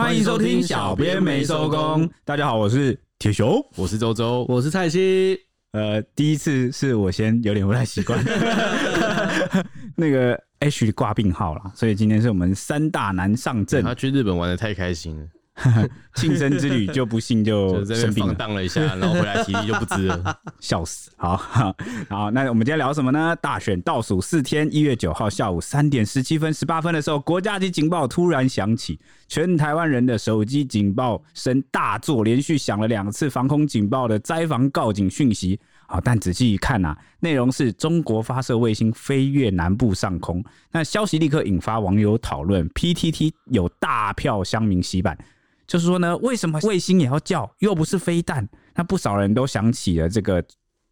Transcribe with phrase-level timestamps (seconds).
[0.00, 2.08] 欢迎收听，小编没收工。
[2.24, 5.38] 大家好，我是铁熊，我是周周，我是蔡西。
[5.72, 8.18] 呃，第一次是我先有点不太习惯，
[9.94, 10.42] 那个。
[10.60, 13.82] H 挂病号了，所以今天是我们三大男上阵。
[13.82, 15.26] 他去日本玩的太开心了，
[16.14, 21.10] 庆生之旅就不幸就 生病荡了一下， 然后回来体力就不支了，笑死。
[21.16, 21.74] 好好，
[22.08, 23.36] 好，那我们今天聊什么呢？
[23.36, 28.98] 大选倒数四天，一月九号下午三点十七分十八分的时候，国家级警报突然响起，
[29.28, 35.60] 全台湾人的手机警报声大作，连续响了两次防空警报的灾防告警讯息。
[35.86, 40.42] 好，但仔细一看啊，内容是中国发射卫星飞越南部上空。
[40.70, 45.18] 那消息立刻引发网友讨论，PTT 有大票乡民洗版，
[45.70, 47.48] 就是说呢，为什么卫星也要叫？
[47.60, 48.46] 又不是飞弹。
[48.74, 50.44] 那不少人都想起了这个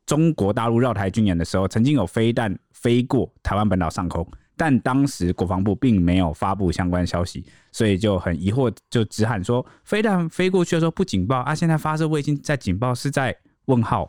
[0.07, 4.25] 中国大陆绕台军演的时候，曾经有飞弹飞过台湾本岛上空，
[4.57, 14.09] 但当时国防部并没有发布相关消息，所以就很疑惑，就直喊说飞弹飞过去的时候不警报啊，现在发射卫星在警报是在问号。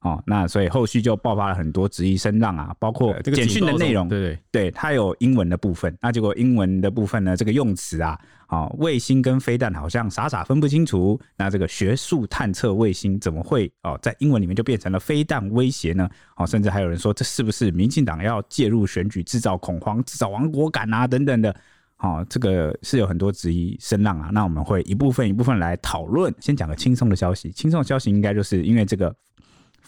[0.00, 16.08] 哦，那所以后续就爆发了很多质疑声浪啊，包括简讯的内容，对对对，它有英文的部分，那结果英文的部分呢，这个用词啊，哦，卫星跟飞弹好像傻傻分不清楚，那这个学术探测卫星怎么会哦，在英文里面就变成了飞弹威胁呢？
[16.36, 21.54] 哦，甚至还有人说这是不是民进党要介入选举，制造恐慌，制造亡国感啊等等的，
[21.98, 29.14] 哦，这个是有很多质疑声浪啊，那我们会一部分一部分来讨论，先讲个轻松的消息，轻松的消息应该就是因为这个。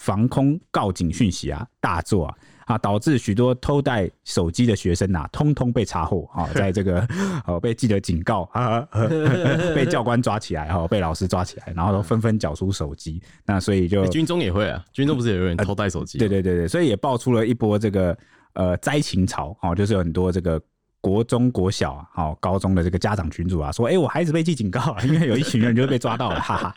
[0.03, 2.35] 防空告警讯息啊，大作啊，
[2.67, 7.07] 啊，导致许多偷带手机的学生啊，通通被查获啊， 在这个
[7.47, 8.81] 哦被记得警告啊，
[9.77, 13.23] 被教官抓起来哈，被老师抓起来，然后都纷纷缴出手机。
[13.47, 16.19] 那所以就军中也会啊，军中不是也有人偷带手机？
[16.19, 18.19] 对对对对，所以也爆出了一波这个
[18.55, 20.61] 呃灾情潮啊，就是有很多这个。
[21.03, 26.75] 国中、国小啊，好，高中的这个家长群组啊，说，哎、欸，我孩子被记警告了， 因为有一群人就被抓到了，哈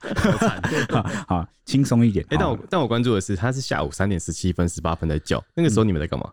[0.90, 2.26] 哈，好 轻松一点。
[2.26, 6.30] 哎、欸，但我但我关注的是，他是下午三点十七分、十八分在叫，那个时候你们在干嘛？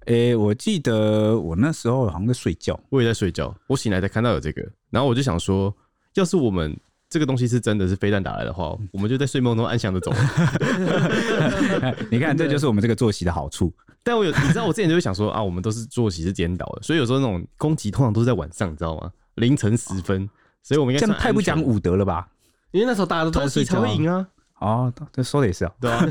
[0.00, 5.74] 哎、嗯欸，我记得我那时候好像在睡觉，我也在睡觉，我醒来才看到有这个，然后我就想说，
[6.14, 6.76] 要是我们。
[7.10, 10.12] 这个东西是真的是飞弹打来的话，我们就在睡梦中安详的走。
[12.10, 13.72] 你看，这就是我们这个作息的好处。
[14.04, 19.10] 但我有，你知道，我之前就会想说啊，我们都是作息是颠倒的，所以有时候那种攻击通常都是在晚上，你知道吗？
[19.36, 20.28] 凌晨时分，
[20.62, 22.28] 所以我们应该这样太不讲武德了吧？
[22.70, 24.28] 因为那时候大家都偷袭才会赢啊。
[24.60, 26.06] 哦，这说的也是啊，对啊。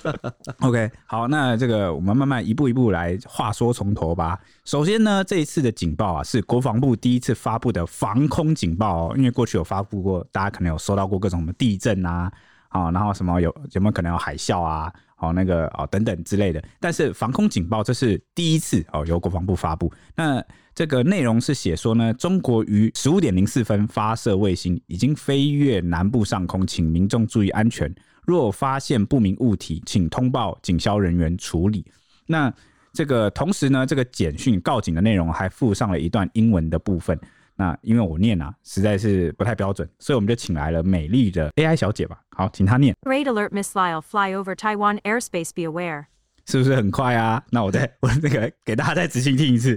[0.60, 4.38] OK，好，那这个我们慢慢一步一步来，话说从头吧。
[4.64, 9.14] 首先呢，这一次的警报啊，是国防部第一次发布的防空警报哦。
[9.16, 12.30] 因为过去有发布过，大家可能有收到过各种什么地震啊，
[12.68, 16.62] 啊，然后什么有有没有可能有海啸啊，哦，那个哦等等之类的。
[16.80, 19.92] 但是防空警报这是第一次哦，由国防部发布。
[20.14, 20.42] 那
[20.74, 27.92] 这个内容是写说呢，中国于十五点零四分发射卫星，已经飞越南部上空，请民众注意安全。
[28.24, 31.84] 若发现不明物体，请通报警消人员处理。
[32.26, 32.52] 那
[32.92, 37.18] 这个同时呢，这个简讯告警的内容还附上了一段英文的部分。
[37.60, 42.16] 那因为我念啊，实在是不太标准，所以我们就请来了美丽的 AI 小姐吧。
[42.30, 42.94] 好，请她念。
[43.02, 45.50] Red alert missile fly over Taiwan airspace.
[45.52, 46.04] Be aware.
[46.46, 47.42] 是不是很快啊？
[47.50, 49.76] 那我再 我那个给大家再仔细听一次。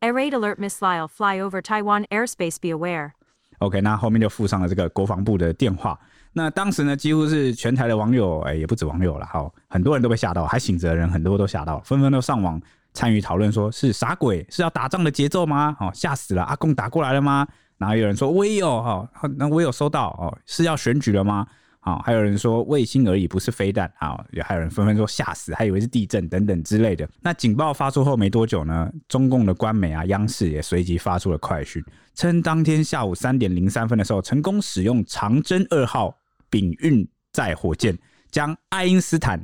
[0.00, 2.56] Raid alert missile fly over Taiwan airspace.
[2.60, 3.12] Be aware.
[3.58, 5.96] OK，那后面就附上了这个国防部的电话。
[6.32, 12.60] 那当时呢，几乎是全台的网友，哎，也不止网友了，哈，很多人都被吓到，还醒着的人很多都吓到，纷纷都上网
[12.96, 14.44] 参与讨论，说是啥鬼？
[14.48, 15.76] 是要打仗的节奏吗？
[15.78, 16.42] 哦，吓死了！
[16.44, 17.46] 阿贡打过来了吗？
[17.76, 19.06] 然后有人说我也有哈，
[19.36, 21.46] 那我有收到哦，是要选举了吗？
[21.80, 24.18] 啊，还有人说卫星而已，不是飞弹啊！
[24.32, 27.08] 也还有人纷纷说吓死，还以为是地震等等之类的。
[27.20, 31.84] 那警报发出后没多久呢，中共的官媒啊，央视也随即发出了快讯，
[32.14, 36.12] 称当天下午三点零三分的时候，成功使用长征二号
[36.50, 37.96] 丙运载火箭，
[38.32, 39.40] 将爱因斯坦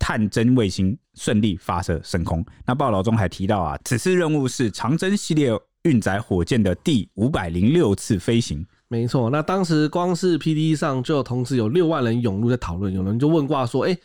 [0.00, 2.44] 探针卫星顺利发射升空。
[2.66, 5.52] 那报道中还提到啊，此次任务是长征系列
[5.82, 8.66] 运载火箭的第五百零六次飞行。
[8.88, 13.96] 没错，那当时光是 P D 上就同时有六万人涌入在讨论，有人就问卦说：“哎、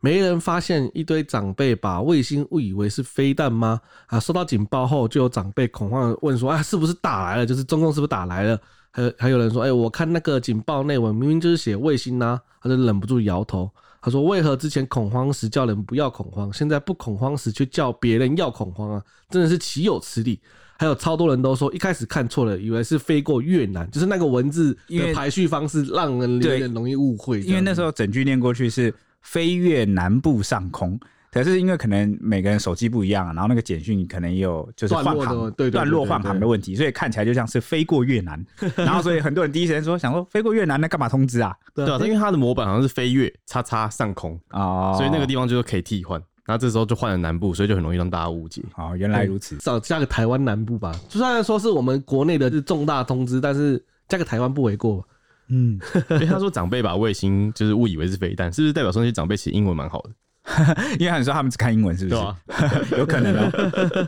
[0.00, 7.46] 没人发现一堆长辈把卫星误以为是飞弹吗？”啊，收到警报后就有长辈恐慌的问说：“啊，是不是打来了？
[7.46, 8.60] 就是中共是不是打来了？”
[8.92, 13.70] 还有还有人说：“哎、我看那个警报内文明明就是写卫星呐、”他就忍不住摇头，
[14.06, 19.02] 他说：“为何之前恐慌时叫人不要恐慌，现在不恐慌时却叫别人要恐慌啊？
[19.28, 20.38] 真的是岂有此理！”
[20.78, 27.40] 还有超多人都说一开始看错了，以为是飞过越南，就是那个文字的排序方式让人有点容易误会。
[27.40, 30.96] 因为那时候整句念过去是飞越南部上空，
[31.36, 38.42] 可是因为可能每个人手机不一样，然后那个简讯可能也有就是换行，对段落换行的问题，所以看起来就像是飞过越南。
[38.76, 41.54] 然后所以很多人第一时间说想说飞过越南那干嘛通知啊？
[41.74, 46.22] 对啊，因为它的模板好像是飞越叉叉上空啊，所以那个地方就是可以替换。
[46.48, 48.62] 那这时候就换了南部，所以就很容易让大家误解。
[48.72, 49.58] 好，原来如此。
[49.58, 55.06] 少加个台湾南部吧，就算说是我们国内的是重大通知，但是加个台湾不为过。
[55.48, 55.78] 嗯，
[56.10, 60.10] 因为他说长辈把卫星就是误以为是飞弹，是不是代表说那些长辈其实英文蛮好的？
[60.98, 62.20] 因为很说他们只看英文，是不是？
[62.20, 62.36] 啊、
[62.96, 63.52] 有可能啊。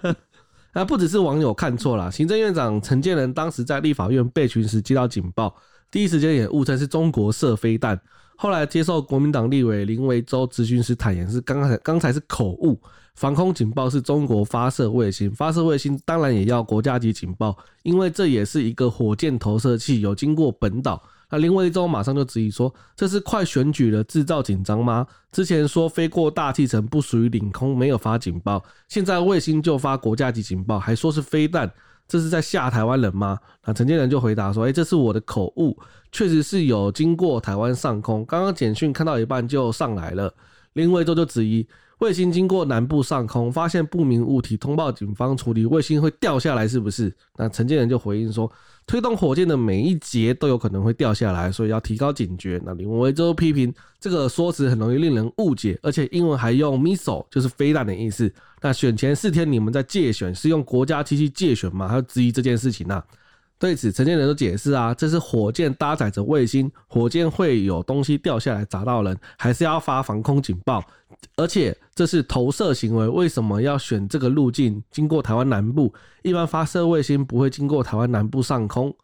[0.74, 5.54] 那不只是网友看错了，行政院长陈建仁当时在立法院被询时接到警报，
[5.90, 7.98] 第一时间也误称是中国射飞弹。
[8.36, 12.80] 后来接受国民党立委林维洲咨询时坦言，是刚才刚才是口误，
[13.16, 21.02] 防空警报是中国发射卫星，发射卫星当然也要国家级警报，因为这也是一个火箭投射器，有经过本岛。
[21.30, 25.06] 那林维洲马上就质疑说，这是快选举了，制造紧张吗？
[25.30, 31.70] 之前说飞过大气层不属于领空，没有发警报，现在卫星就发国家级警报，还说是飞弹。
[32.06, 33.38] 这是在吓台湾人吗？
[33.66, 35.78] 那陈建仁就回答说：“哎，这是我的口误，
[36.10, 38.24] 确实是有经过台湾上空。
[38.24, 40.32] 刚刚简讯看到一半就上来了。”
[40.72, 41.68] 林维洲就质疑。
[41.98, 47.12] 卫星经过南部上空，发现不明物体，通报警方处理，卫星会掉下来是不是？
[47.36, 48.50] 那承建人就回应说，
[48.86, 52.60] 推动火箭的每一节都有可能会掉下来，所以要提高警觉。
[52.64, 58.32] 那林维州批评这个说辞很容易令人误解，而且英文还用 missile，就是飞弹的意思。
[58.60, 61.88] 那选前四天你们在介选，是用国家机器介选吗？
[61.88, 63.02] 他质疑这件事情呢？
[63.58, 70.84] 对此，陈建仁都解释啊，这是火箭搭载着卫星，火箭会有东西掉下来砸到人，还是要发防空警报。
[71.34, 75.92] 而且这是投射行为，为什么要选这个路径经过台湾南部？
[76.22, 78.94] 一般发射卫星不会经过台湾南部上空，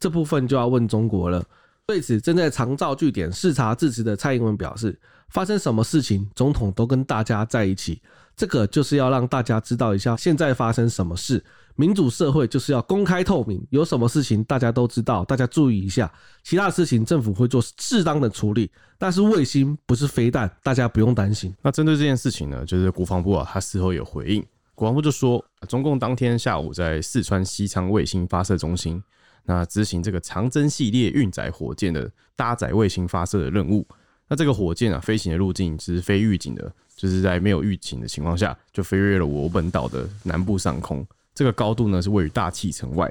[0.00, 1.44] 这部分就要问中国了。
[1.86, 4.98] 对此，正在长照据点视察致辞的蔡英文表示，
[5.28, 8.02] 发生什么事情，总统都跟大家在一起，
[8.36, 11.44] 这个就是要让大家知道一下现在发生什么事。
[11.80, 16.12] 民主社会就是要公开透明，有什么事情大家都知道，大家注意一下。
[16.42, 21.54] 其他事情政府会做适当的处理，但是卫星不是飞弹，大家不用担心。
[21.62, 24.44] 那针对这件事情呢，就是国防部啊，他事后有回应，
[24.74, 29.02] 国防部就说，中共当天下午在四川西昌卫星发射中心，
[29.46, 33.86] 那执行这个长征系列运载火箭的搭载卫星发射的任务。
[34.28, 41.06] 那这个火箭啊，飞行的路径是非预警的，就是在没有预警的情况下，就飞越了我本岛的南部上空。
[41.40, 43.10] 这个高度呢，是位于大气层外。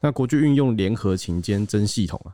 [0.00, 2.30] 那国军运用联合勤监侦系统啊，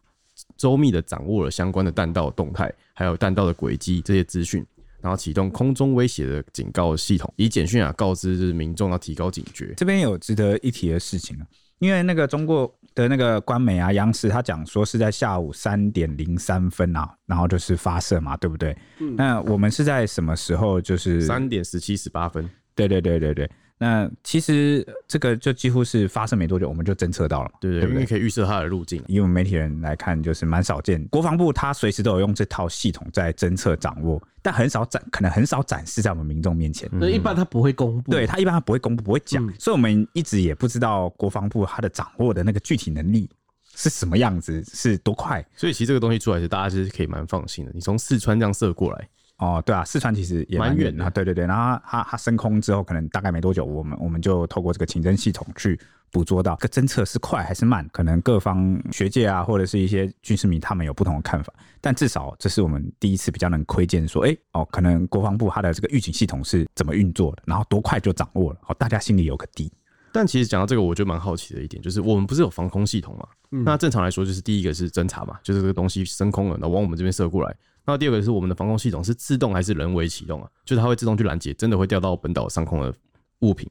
[0.58, 4.62] 周密的掌握了相关的弹道动态，还有弹道的轨迹这些资讯，
[5.00, 9.73] 然后启动空中威胁的警告系统，以简讯啊告知就是民众要提高警觉。
[9.75, 11.46] 这边有值得一提的事情啊，
[11.79, 18.76] 因为那个中国的那个官媒啊，央视他讲说是在下午三点零三分啊，然后就是发射嘛，对不对？
[18.99, 19.17] 嗯。
[19.17, 20.79] 那我们是在什么时候？
[20.79, 22.46] 就是三点十七十八分。
[22.74, 23.51] 对对对对对。
[23.82, 29.03] 那其实这个就几乎是发射没多久，我们就侦测到了，对对，对，因为可以预测它的路径。
[29.08, 31.05] 以我们媒体人来看，就是蛮少见。
[31.08, 36.89] 国防部它随时都有用这套系统在侦测掌握，但很少展，可能很少展示在我们民众面前。
[36.93, 43.29] 那一般它不会公布，对，它一般它不会公布，不会讲，嗯，所以我们一直也不知道国防部它的掌握的那个具体能力
[43.74, 45.44] 是什么样子，是多快。
[45.56, 47.72] 所以其实这个东西出来是大家其实可以蛮放心的。
[47.74, 49.08] 你从四川这样射过来。
[49.39, 51.44] 哦，对啊，四川其实也蛮远的，对对对。
[51.46, 55.79] 然后它它升空之后，可能大概没多久，我们我们就透过这个情侦系统去
[56.12, 61.53] 捕捉到，这个侦测是快还是慢，可能各方学界啊，或者是一些军事迷，他们有不同的看法。
[61.81, 69.72] 但至少这是我们第一次比较能窥见，说，哎，哦，可能国防部它的这个预警系统是怎么运作的，然后多快就掌握了，哦，大家心里有个底。
[70.12, 73.27] 但其实讲到这个，我就蛮好奇的一点，就是我们不是有防空系统嘛？
[73.51, 77.56] 嗯、那正常来说，就是第一个是侦察嘛，就是这个东西升空了，然后往我们这边射过来。
[77.84, 80.48] 那第二个是我们的防空系统是自动还是人为启动啊？
[80.65, 82.94] 就是它会自动去拦截，真的会掉到本岛上空的
[83.41, 83.69] 物品，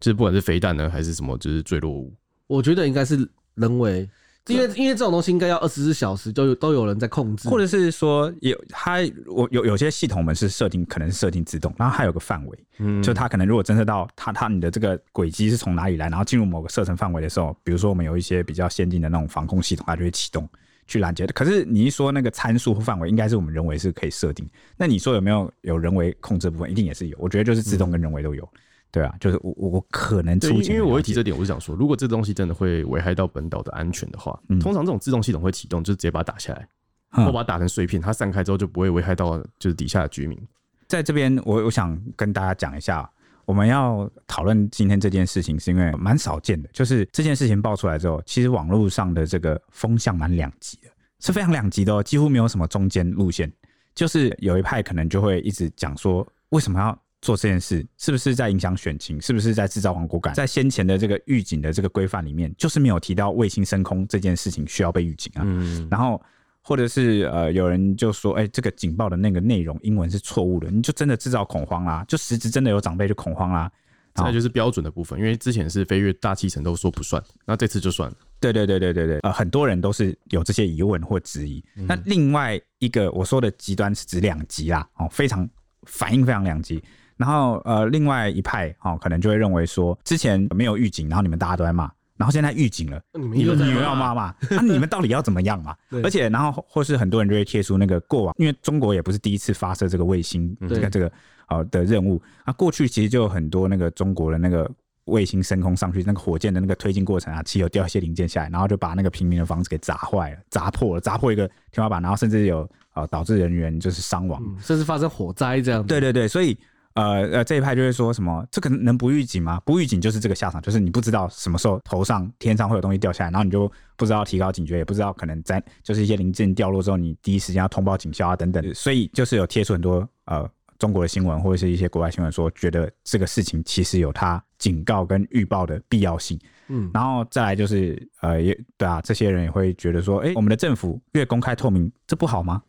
[0.00, 2.12] 就是不管是飞弹呢还是什么，就是坠落物。
[2.46, 4.08] 我觉得应该是人为。
[4.48, 20.48] 因为因为这种东西应该要二十四小时都有都有人在控制，或者是说有它我有有些系统我们是设定可能是设定自动，然后还有个范围，嗯，就它可能如果侦测到它它你的这个轨迹是从哪里来，然后进入某个射程范围的时候，比如说我们有一些比较先进的那种防空系统，它就会启动
[20.86, 21.32] 去拦截的。
[21.32, 24.48] 可是你一说那个参数和范围，应该是我们人为是可以设定。
[24.76, 26.70] 那你说有没有有人为控制部分？
[26.70, 27.16] 一定也是有。
[27.20, 28.42] 我觉得就是自动跟人为都有。
[28.44, 28.60] 嗯
[28.92, 36.66] 对啊，就是我我可能出，因为我会提这点，我是想说，如果这东西真的会危害到本岛的安全的话，嗯、通常这种自动系统会启动，就直接把它打下来，
[37.10, 40.40] 或、嗯、把它打成碎片，它散开之后就不会危害到就是底下的居民。
[40.86, 43.10] 在这边，我我想跟大家讲一下，
[43.46, 50.88] 我们要讨论今天这件事情，是因为蛮少见的，就是这件事情爆出来之后，其实网络上的这个风向蛮两极的，
[51.20, 53.50] 是非常两极的哦，几乎没有什么中间路线，
[53.94, 59.20] 就是有一派可能就会一直讲说，为什么要做这件事是不是在影响选情？
[59.20, 60.34] 是不是在制造亡国感？
[60.34, 65.42] 在先前的这个预警的这个规范里面，就是没有提到卫星升空这件事情需要被预警啊。
[65.44, 65.86] 嗯。
[65.88, 66.20] 然后
[66.66, 72.04] 或者是呃，有人就说，哎、欸，这个警报的那个内容英文是错误的，你就真的制造恐慌啦？
[72.08, 73.70] 就实质真的有长辈就恐慌啦？
[74.16, 78.16] 那就是标准的部分，因为之前是飞跃大气层都说不算，那这次就算了。
[78.40, 81.62] 对对对对对对，呃，很多人都是有这些疑问或质疑。
[81.76, 85.48] 嗯、那另外一个我说的极端是指两极啦，哦，非常
[85.84, 86.82] 反应非常两极。
[87.16, 95.76] 然后呃，另外一派哦，可能就会认为说，之前没有预警，然后你们大家都在骂，然后现在预警了，你们你们要骂骂，那、 啊、你们到底要怎么样嘛？
[96.02, 101.12] 而且然后或是很多人就会贴出那个过往，因为中国也不是第一次发射这个卫星这个这个
[101.48, 104.70] 呃的任务，那过去其实就有很多那个中国的那个
[105.04, 115.84] 卫星升空上去，那个火箭的那个推进过程啊，其实有掉一些零件下来，然后就把那个平民的房子给砸坏了、砸破了、砸破一个天花板，然后甚至有呃导致人员就是伤亡，甚至发生火灾这样。
[115.86, 116.56] 对对对，所以。
[116.96, 119.60] 呃呃，这一派就会说什么，这个能不预警吗？
[119.64, 128.74] 不预警就是这个下场，就是你不知道什么时候头上天上会有东西掉下来，然后你就不知道提高警觉，也不知道可能在就是一些零件掉落之后，你第一时间要通报警消啊等等。
[128.74, 130.48] 所以就是有贴出很多呃
[130.78, 136.38] 中国的新闻或者是一些国外新闻说，觉得这个事情其实有它警告跟预报的必要性。
[136.68, 142.62] 嗯，然后再来就是呃也对啊，这些人也会觉得说，哎，我们的政府越公开透明，这不好吗？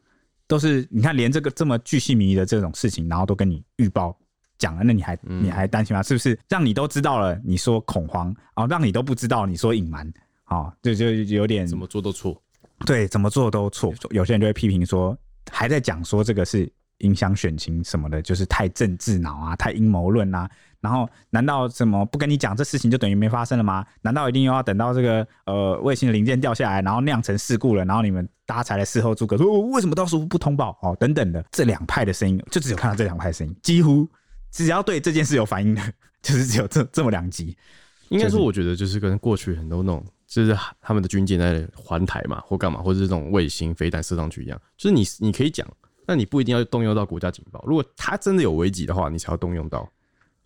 [0.48, 4.18] 都是你看，连这个这么巨细靡遗的这种事情，然后都跟你预报
[4.58, 6.01] 讲了，那你还你还担心吗？
[6.01, 10.12] 是不是让你都知道了，你说恐慌啊，让你都不知道，你说隐瞒
[10.46, 12.42] 啊，就就有点怎么做都错，
[12.86, 13.94] 对，怎么做都错。
[14.12, 15.18] 有些人就会批评说，
[15.51, 20.50] 还在讲说这个是影响选情什么的，就是太政治脑啊，太阴谋论啊。
[20.79, 23.86] 然后，难道怎么不跟你讲这事情就等于没发生了吗？
[24.01, 31.43] 难道一定又要等到这个呃卫星的零件掉下来，然后酿成事故了，然后你们大家才来事后诸葛说为什么当初不通报哦等等的？
[31.51, 34.07] 这两派的声音就只有看到这两派声音，几乎
[34.51, 35.81] 只要对这件事有反应的，
[36.22, 37.57] 就是只有这这么两极。
[38.10, 45.67] 应该说，我觉得就是跟过去很多那种就是他们的军舰在环台嘛，或干嘛，或者是这种卫星飞弹射上去一样，就是你你可以讲，
[46.05, 47.62] 那你不一定要动用到国家警报。
[47.67, 49.89] 如果它真的有危机的话，你才要动用到。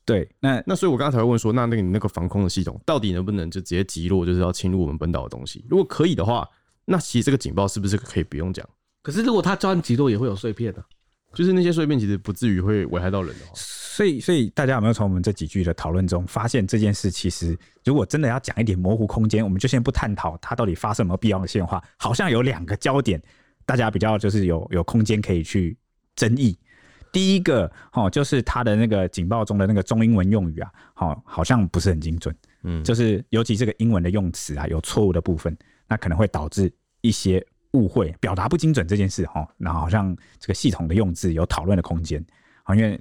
[0.03, 5.63] 对，那那所以，我刚才才会问说，那那个你那个防空的系统到底能不能就直接击落，就是要侵入我们本岛的东西？
[5.69, 6.47] 如果可以的话，
[6.85, 8.67] 那其实这个警报是不是可以不用讲？
[9.03, 10.83] 可是如果它专击落，也会有碎片的，
[11.33, 13.51] 就是那些碎片其实不至于会危害到人的话。
[13.55, 17.11] 所以，所以大家有没有从我们这几句的讨论中发现这件事？
[17.11, 23.21] 其实如果真的要讲一点模糊空间，我们就先不探讨它到底发生有没有必要的现化，好像有两个焦点，
[23.65, 25.77] 大家比较就是有有空间可以去
[26.15, 26.57] 争议。
[27.11, 35.55] 第一个哦，就是它的那个警报中的那个中英文用语啊，好，好像不是很精准，嗯，就是尤其这个英文的用词啊，有错误的部分，
[35.87, 42.25] 那可能会导致一些误会，表达不精准这件事哈，那好像这个系统的用字有讨论的空间，
[42.63, 42.99] 好，因为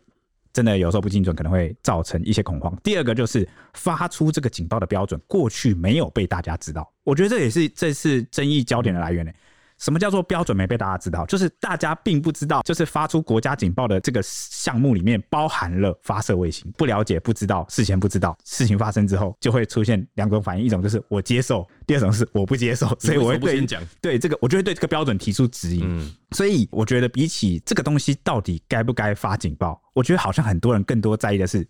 [0.53, 2.77] 真的有时候不精准，可能会造成一些恐慌。
[2.83, 9.31] 第二个就是发出这个警报的标准，过去没有被大家知道，我觉得这也是这次争议焦点的来源呢。
[9.81, 11.25] 什么叫做标准没被大家知道？
[11.27, 16.71] 就是大家并不知道，就是发出国家警报的这个项目里面包含了发射卫星。
[16.77, 22.87] 不了解、不知道、事前不知道，事情发生之后就会出现两种反应：一种就是我接受，第二种是我不接受。
[23.01, 23.67] 所以我会对
[24.03, 25.81] 对这个，我就会对这个标准提出质疑。
[25.83, 31.67] 嗯，所以我觉得比起这个东西到底该不该发警报，我觉得好像很多人更多在意的是，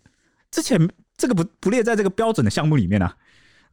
[0.51, 0.77] 之前
[1.15, 3.15] 这个不不列在这个标准的项目里面啊。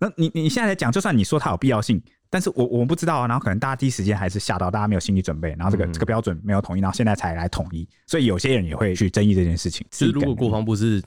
[0.00, 2.00] 那你你现在来讲，就算你说它有必要性。
[2.30, 9.86] 但是我我们不知道啊，然后可能大家第一时间还是吓到，大家没有心理准备，然后这个、嗯、这个标准没有统一，然后现在才来统一，所以有些人也会去争议这件事情。
[9.90, 11.02] 其实如果国防部是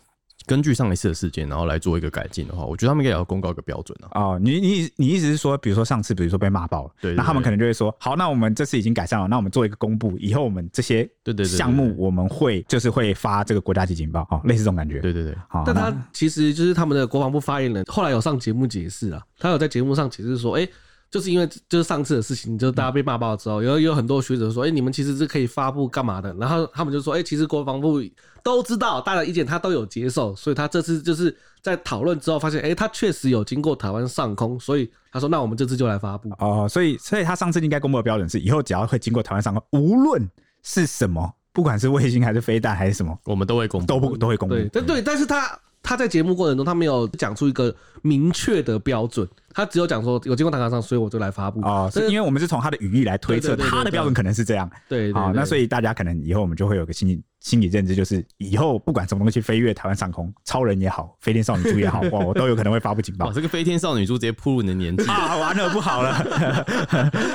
[0.48, 4.20] 根据上一次的事件，然后来做一个改进的话，我觉得他们应该也要公告一个标准啊。
[4.20, 15.00] 哦，你你你意思是说，比如说上次比如说被骂爆了，对，那他们可能就会说，好，那我们这次已经改善了，那我们做一个公布，以后我们这些对对项目我们会就是会发这个国家级警报，哦，类似这种感觉。
[15.00, 15.36] 对对对。
[15.48, 20.72] 好，但他其实就是他们的国防部发言人后来有上节目解释啊，他有在节目上解释说，哎、欸。
[21.12, 26.34] 就是因为就是上次的事情，就是大家被骂爆之后，有有很多学者说，哎、欸，你们其实是可以发布干嘛的？
[26.36, 28.02] 然后他们就说，哎、欸，其实国防部
[28.42, 36.30] 都知道，大家意见他都有接受，所以他这次就是在讨论之后发现，哎、欸，他确实有经过台湾上空，所以他说，那我们这次就来发布。
[36.40, 40.26] 哦，所以所以他上次应该公布的标准是，以后只要会经过台湾上空，无论
[40.64, 44.56] 是什么，不管是卫星还是飞弹还是什么，我们都会公布，都不都会公布。
[44.56, 45.60] 对，但对，但是他。
[45.84, 51.60] 他在节目过程中，他没有讲出一个明确的标准，他只有讲说有经过唐卡上，所以我就来发布。
[51.62, 54.70] 哦，是因为我们是从他的语义来推测，他的标准可能是这样。
[54.88, 63.30] 对，好，那所以大家可能以后我们就会有个心理心理认知，就是以后不管什么东西飞越台湾上空，超人也好，飞天少女猪也好，哇，我都有可能会发布警报。
[63.34, 66.24] 这个飞天少女猪直接扑入你的年纪 啊，完了，不好了，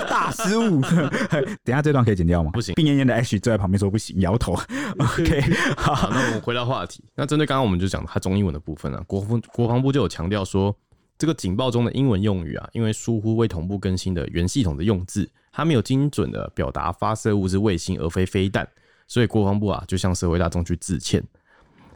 [0.08, 0.80] 大失误。
[1.64, 2.52] 等下这段可以剪掉吗？
[2.52, 2.74] 不行。
[2.76, 4.52] 病恹恹的 H 坐在旁边说不行，摇头。
[4.98, 5.40] OK，
[5.76, 7.02] 好，好，那我们回到话题。
[7.16, 10.72] 那针对刚刚我们就讲它中英文的部分啊，国防国防部就有强调说，
[11.18, 18.68] 这个警报中的英文用语啊，因为疏忽未同步更新的原系统的用字，它没有精准的表达发射物是卫星而非飞弹，
[19.06, 21.22] 所以国防部啊就向社会大众去致歉。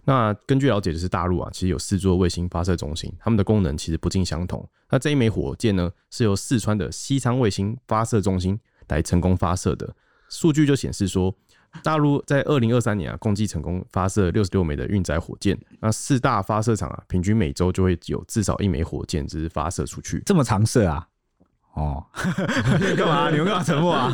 [0.04, 4.66] 那根据了解，就是大陆啊其实有四座卫星发射中心，它们的功能其实不尽相同。
[4.90, 9.94] 那这一枚火箭呢，是由四川的西昌卫星发射中心来成功发射的，
[10.28, 11.34] 数据就显示说。
[11.84, 15.56] 大陆在二零二三年啊，共计成功发射六十六枚的运载火箭。
[15.78, 20.20] 那四大发射场啊，平均每周就会有至少一枚火箭只是发射出去。
[20.26, 21.06] 这么长射啊？
[21.80, 22.04] 哦，
[22.94, 23.30] 干嘛？
[23.32, 24.12] 你们干嘛沉默啊？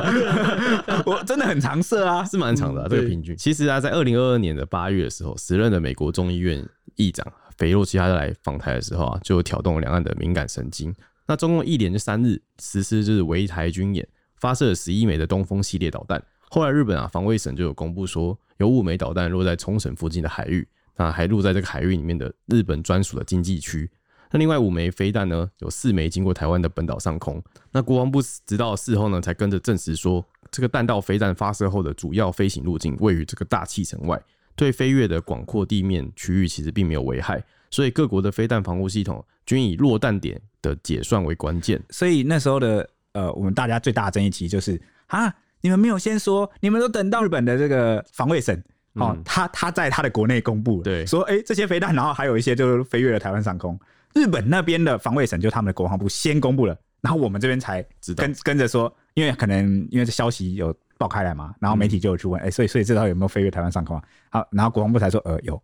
[1.05, 2.87] 我真的很长射啊，是蛮长的、啊。
[2.89, 7.27] 这个平均，其实啊，在二零二二年的八月的时候，时任的美国众议院议长
[7.59, 10.95] 裴洛西他来访台的时候啊，就挑动了两岸的敏感神经。
[11.27, 14.07] 那中共一连就三日实施就是围台军演，
[14.39, 16.23] 发射了十一枚的东风系列导弹。
[16.49, 23.91] 后来日本啊防卫省就有公布说，有五枚导弹落在冲绳附近的海域，那还落在这个海域里面的日本专属的经济区。
[24.31, 27.43] 那另外五枚飞弹呢，有四枚经过台湾的本岛上空。
[27.73, 34.21] 那国防部直到事后呢，才跟着证实说，这个弹道飞弹发射后的主要飞行路径位于这个大气层外，
[34.55, 37.43] 对飞越的广阔地面区域其实并没有危害。
[37.71, 41.83] 所以各国的飞弹防护系统均以落弹点的解算为关键。
[41.91, 45.35] 所以那时候的呃，我们大家最大的争议其实就是啊。
[45.63, 48.57] 你们没有先说，你们都等到日本的这个防卫省
[48.93, 53.77] 哦，他他在他的国内公布，对，说哎这些飞弹，然后还有一些就是飞越了台湾上空。
[54.17, 57.85] 日本那边的防卫省就他们的国防部先公布了，然后我们这边才
[58.17, 64.03] 跟跟着说，因为可能因为这消息有爆开来嘛，然后媒体就有去问，哎，所以所以这道有没有飞越台湾上空啊？
[64.31, 65.63] 好，然后国防部才说呃有。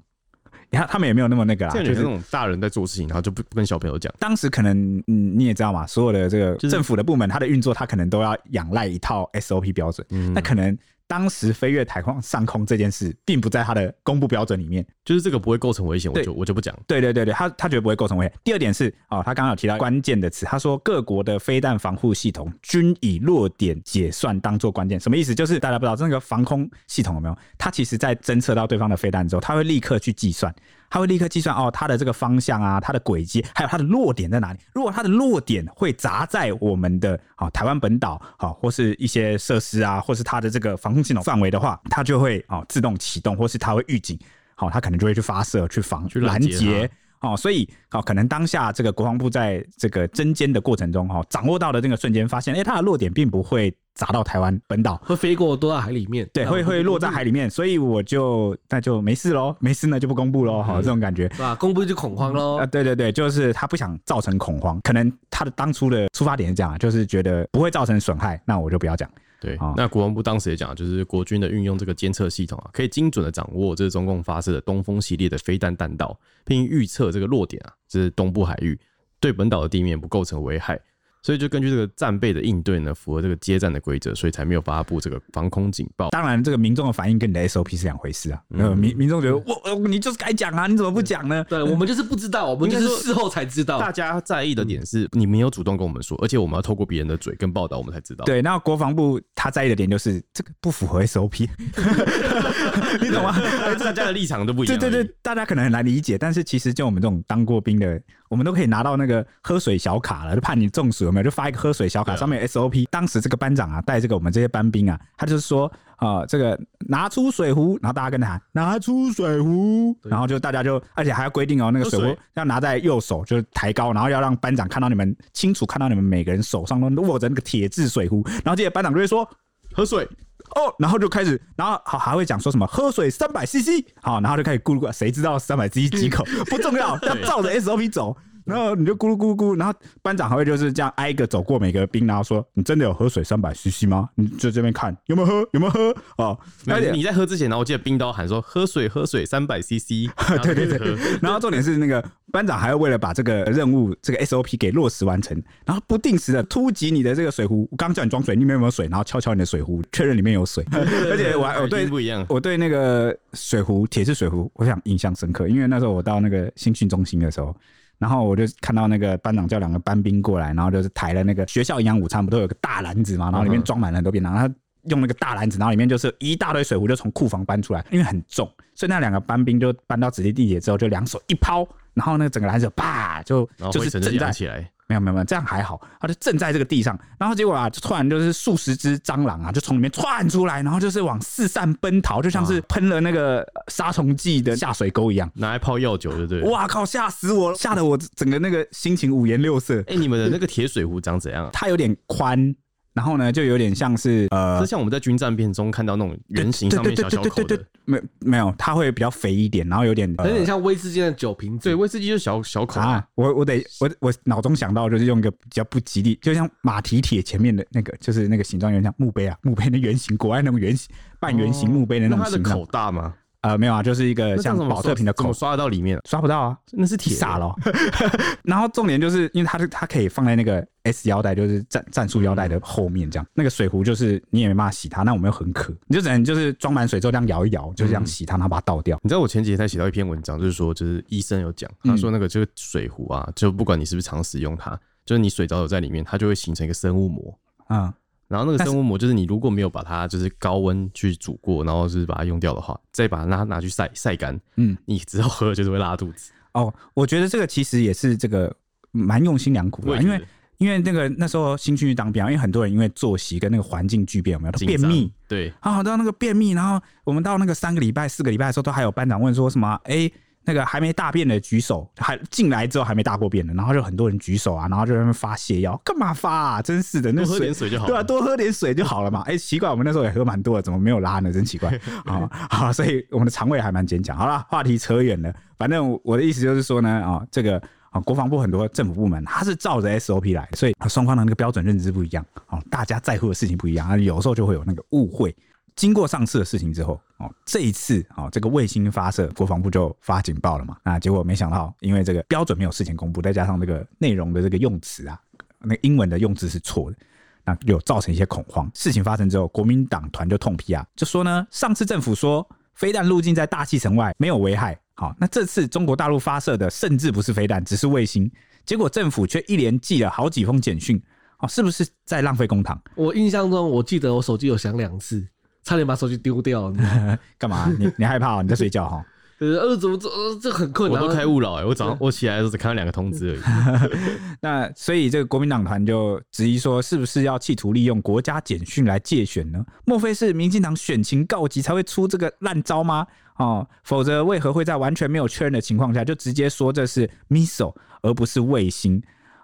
[0.69, 4.13] 然后他们也没有那么那个啦，就是那种大人在做事情，然后就不不跟小朋友讲。
[4.19, 10.77] 当时可能嗯你也知道嘛，所有的这个政府的部门，它的运作，它可能都要仰赖一套 SOP 标准，那可能。
[11.13, 16.75] 当时飞越台湾上空这件事，并不在他的公布标准里面，就是这个不会构成危险，我就我就不讲。
[16.87, 18.33] 对对对对，他他觉得不会构成危险。
[18.43, 25.35] 第二点是，哦，他刚刚有提到关键的词，他说各国的飞弹防护系统均以落点解算当做关键，什么意思？
[25.35, 27.37] 就是大家不知道这个防空系统有没有？
[27.59, 30.51] 它其实在侦测到对方的飞弹之后，它会立刻去计算。
[30.93, 34.59] 它会立刻计算哦，它的这个方向啊，它的轨迹，还有它的落点在哪里？
[34.75, 44.19] 如果它的落点会砸在我们的啊台湾本岛，好，或是一些设施啊，或是它的这个防空系统范围的话，它就会哦自动启动，或是它会预警，
[44.55, 46.91] 好，它可能就会去发射、去防、去拦截。
[47.21, 61.55] 哦，所以哦，可能当下这个国防部在这个针尖的过程中，哈，掌握到的那个瞬间，发现，哎，它的落点并不会砸到台湾本岛，会飞过多到海里面，对，会会落在海里面，所以我就那就没事喽，没事呢就不公布喽，好，这种感觉，是吧？
[61.57, 69.09] 公布就恐慌喽，啊，对对对，就是他不想造成恐慌，可能他的当初的出发点是这样，就是觉得不会造成损害，那我就不要讲。
[69.41, 78.79] 对，那国防部当时也讲，就是国军的运用这个监测系统啊，可以精准的掌握这是中共发射的东风系列的飞弹弹道，并预测这个落点啊，这是东部海域，
[79.19, 80.79] 对本岛的地面不构成危害。
[81.23, 86.11] 所以就根据这个战备的应对呢，符合这个接战的规则，所以才没有发布这个防空警报。
[86.11, 88.43] 当然，这个民众的反应跟你的 SOP 是两回事啊。
[88.51, 91.45] 嗯，民民众觉得我你就是该讲啊，你怎么不讲呢？
[91.49, 93.79] 对，我们就是不知道，我们就是事后才知道。
[93.79, 98.25] 大家在意的点是你没有主动跟我们说，而且我们要透过别人的嘴跟报道，我们才知道。
[98.25, 101.47] 对，那国防部他在意的点就是这个不符合 SOP，
[103.01, 103.39] 你懂吗？
[103.79, 104.77] 大家的立场都不一样。
[104.77, 108.01] 对对对，大家可能很难理解，但是其实就我们这种当过兵的。
[108.33, 111.25] 我们都可以拿到那个喝水小卡了，就怕你中暑有没有？
[111.25, 112.87] 就发一个喝水小卡，上面有 SOP。
[112.91, 129.29] 当时这个班长啊，带这个我们这些班兵啊，他就是说啊、呃，这个拿出水壶，然后大家跟他喊拿出水壶，然后就大家就，而且还要规定哦，那个水壶要拿在右手，就是抬高，然后要让班长看到你们清楚看到你们每个人手上都握着那个铁质水壶，然后这些班长就会说
[129.75, 130.09] 喝水。
[130.55, 136.23] 哦，然后就开始，然后好还会讲说什么喝水三百 CC，好，然后就开始咕噜咕，谁知道三百 CC 几口？
[136.51, 138.15] 不重要，要照着 SOP 走。
[138.53, 144.09] 然后你就咕噜咕噜咕，然后班长还会就是这样挨个走过每个兵，然后说：“你真的有喝水三百 CC 吗？
[144.15, 146.39] 你就这边看有没有喝，有没有喝哦。”
[146.69, 150.11] 而且你在喝之前，然后我记得兵都喊说：“喝水，喝水，三百 CC。
[150.43, 150.97] ”对对对。
[151.23, 157.67] 然后重点是那个班长还要为了把这个任务这个 SOP 给落实完成，然后不定时的突击你的这个水壶。
[157.71, 158.87] 我刚叫你装水，里面有没有水？
[158.89, 160.65] 然后敲敲你的水壶，确认里面有水。
[160.73, 167.55] 而且我还我对不一样，我对那个水壶铁质水壶，我想印象深刻，因为那时候我到那个新训中心的时候。
[168.03, 173.27] 然后我就看到那个班长叫两个班兵过来，然后就是抬了那个学校营养午餐，不都有个大篮子嘛？
[173.27, 174.55] 然后里面装满了很多便当，然后他
[174.91, 184.69] 用那个大篮子，然后里面就是一大堆水壶，就从库房搬出来，因为很重，所以那两个班兵就搬到指定地点之后，就两手一抛，然后那个整个篮子啪就就是震在起来。
[184.89, 196.43] 没有没有没有，这样还好，他就正在这个地上，然后结果啊，就突然就是数十只蟑螂啊，就从里面窜出来，然后就是往四散奔逃，就像是喷了那个杀虫剂的下水沟一样，拿来泡药酒，对不对？
[196.51, 199.83] 哇靠，吓死我了，吓得我整个那个心情五颜六色。
[199.87, 201.49] 哎、你们的那个铁水壶长怎样？
[201.53, 202.55] 它有点宽。
[202.95, 213.03] 然后呢，就有点像是呃，就像我们在军战片中看到那种圆形上面小小口的，没没有，它会比较肥一点，然后有点有点像威士忌的酒瓶子，对，威士忌就是小小口啊。
[213.15, 222.59] 我我得我我脑中想到就是用一个比较不吉利，就像马蹄铁前面的那个，就是那个形状有点像墓碑啊，墓碑的圆形，国外那种圆形半圆形墓碑的那种形状。
[222.59, 223.15] 口大吗？
[223.43, 226.01] 呃，没有啊，就是一个像保特瓶的口，刷得到里面？
[226.09, 227.53] 刷不到啊，那是铁傻了。
[228.45, 238.97] 然后重点就是因为它它可以放在那个 S 腰带，就是战战术腰带的后面，这样、嗯、那个水壶就是你也没办法洗它，那我们又很渴，你就只能就是装满水之后这样摇一摇，就是这样洗它，然后把它倒掉。
[239.03, 247.87] 你知道我前几天才写到一篇文章，就是说就是医生有讲，他说那个就是水壶啊，就不管你是不是常使用它，就是你水早有在里面，它就会形成一个生物膜啊。
[247.87, 247.95] 嗯
[248.33, 256.33] 然后那个生物膜就是你如果没有把它就是高温去煮过，然后就是把它用掉的话，再把它拿拿去晒晒干，嗯，你之后喝就是会拉肚子。
[256.55, 258.51] 哦，我觉得这个其实也是这个
[258.91, 260.25] 蛮用心良苦的，因为
[260.57, 265.13] 因为那个那时候新训当兵，因为很多人因为作息跟那个环境巨变，有没有便秘？
[265.29, 269.79] 对，啊，到那个便秘，然后我们到那个三个礼拜、四个礼拜的时候，都还有班长问说什么？
[269.85, 270.11] 哎。
[270.45, 276.63] 那个还没大便的举手，还进来之后还没大过便的，然后就很多人举手啊，然后就在那边发泻药，干嘛发啊？
[276.63, 279.21] 真是的，那多喝点水就好了，对啊，多喝点水就好了嘛。
[279.23, 281.33] 哎、欸，奇怪，我们那时候也喝蛮多的，怎么没有拉呢？
[281.33, 281.71] 真奇怪
[282.05, 282.29] 啊！
[282.51, 284.17] 好，所以我们的肠胃还蛮坚强。
[284.17, 295.35] 好了，话题扯远了，反正我的意思就是说呢，啊，这个啊，国防部很多政府部门，它是照着 SOP 来，所以双方的那个标准认知不一样啊，大家在乎的事情不一样，有时候就会有那个误会。
[295.75, 300.77] 经过上次的事情之后，哦，这一次哦，这个卫星发射，国防部就发警报了嘛。
[300.85, 305.19] 那结果没想到，因为这个标准没有事前公布，再加上这个内容的这个用词啊，
[305.61, 306.97] 那英文的用字是错的，
[307.45, 308.71] 那有造成一些恐慌。
[308.75, 318.31] 事情发生之后，国民党团就痛批啊，就说呢，上次政府说飞弹路径在大气层外没有危害，好，那这次中国大陆发射的甚至不是飞弹，只是卫星，
[318.67, 321.03] 结果政府却一连寄了好几封简讯，
[321.39, 322.79] 哦，是不是在浪费公帑？
[322.95, 325.27] 我印象中，我记得我手机有响两次。
[325.63, 326.73] 差点把手机丢掉，
[327.39, 327.73] 干嘛？
[327.79, 328.43] 你你害怕、喔？
[328.43, 329.05] 你在睡觉哈？
[329.39, 330.09] 呃，怎么这
[330.41, 331.03] 这很困难？
[331.03, 331.65] 我都开勿扰哎！
[331.65, 333.91] 我早上我起来的时候只看到两个通知而已。
[334.41, 339.65] 那所以这个国民党团就质疑说，是不是要企图利用国家简讯来借选呢？
[339.85, 343.05] 莫非是民进党选情告急才会出这个烂招吗？
[343.39, 349.03] 哦，否则为何会在完全没有确认的情况下就直接说这是 missile 而不是卫星？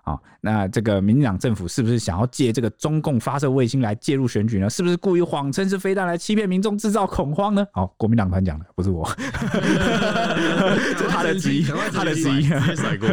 [0.09, 4.71] 哦，那这个民进党政府是不是想要借这个中共发射卫星来介入选举呢？
[4.71, 7.67] 是不是故意谎称是飞弹来欺骗民众、制造恐慌呢？
[7.73, 9.07] 好，国民党团讲的，不是我，
[10.97, 13.09] 是他的质疑，他的质疑，甩锅，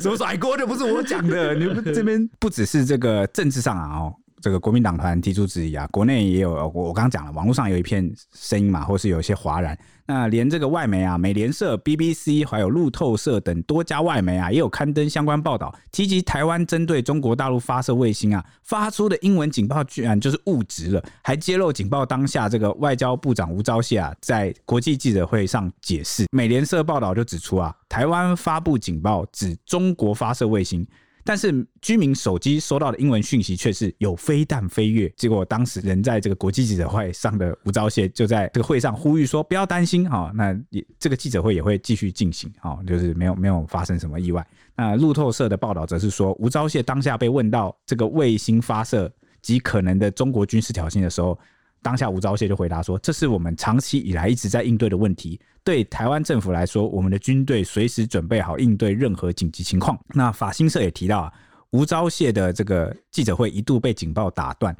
[0.00, 1.54] 什么甩锅就不是我讲的？
[1.54, 4.14] 你们这边不只是这个政治上啊，哦。
[4.42, 9.78] 这个国民党团提出质疑啊，国内也有我我刚刚讲了，网络上有一片声音嘛，或是有一些哗然。
[10.04, 26.26] 那连这个外媒啊，美联社、BBC 还有路透社等多家外媒啊，也有刊登相关报道，提及台湾针对中国大陆发射卫星啊发出的英文警报居然就是误植了，还揭露警报当下这个外交部长吴钊燮啊在国际记者会上解释。
[26.32, 30.84] 美联社报道就指出啊，台湾发布警报指中国发射卫星。
[31.24, 44.46] 但是居民手机收到的英文讯息却是有飞弹飞越，结果当时人在这个国际记者会上的吴钊燮就在这个会上呼吁说不要担心哈，那也这个记者会也会继续进行啊，就是没有没有发生什么意外。
[44.74, 51.38] 那路透社的报道则是说，吴钊燮当下被问到这个卫星发射及可能的中国军事挑衅的时候。
[51.82, 55.40] 当下吴钊燮就回答说：“这是我们长期以来一直在应对的问题。
[55.64, 61.32] 对台湾政府来说，我们的军队随时准备好应对任何紧急情况。”那法新社也提到啊，
[61.72, 64.76] 吴钊燮的这个记者会一度被警报打断，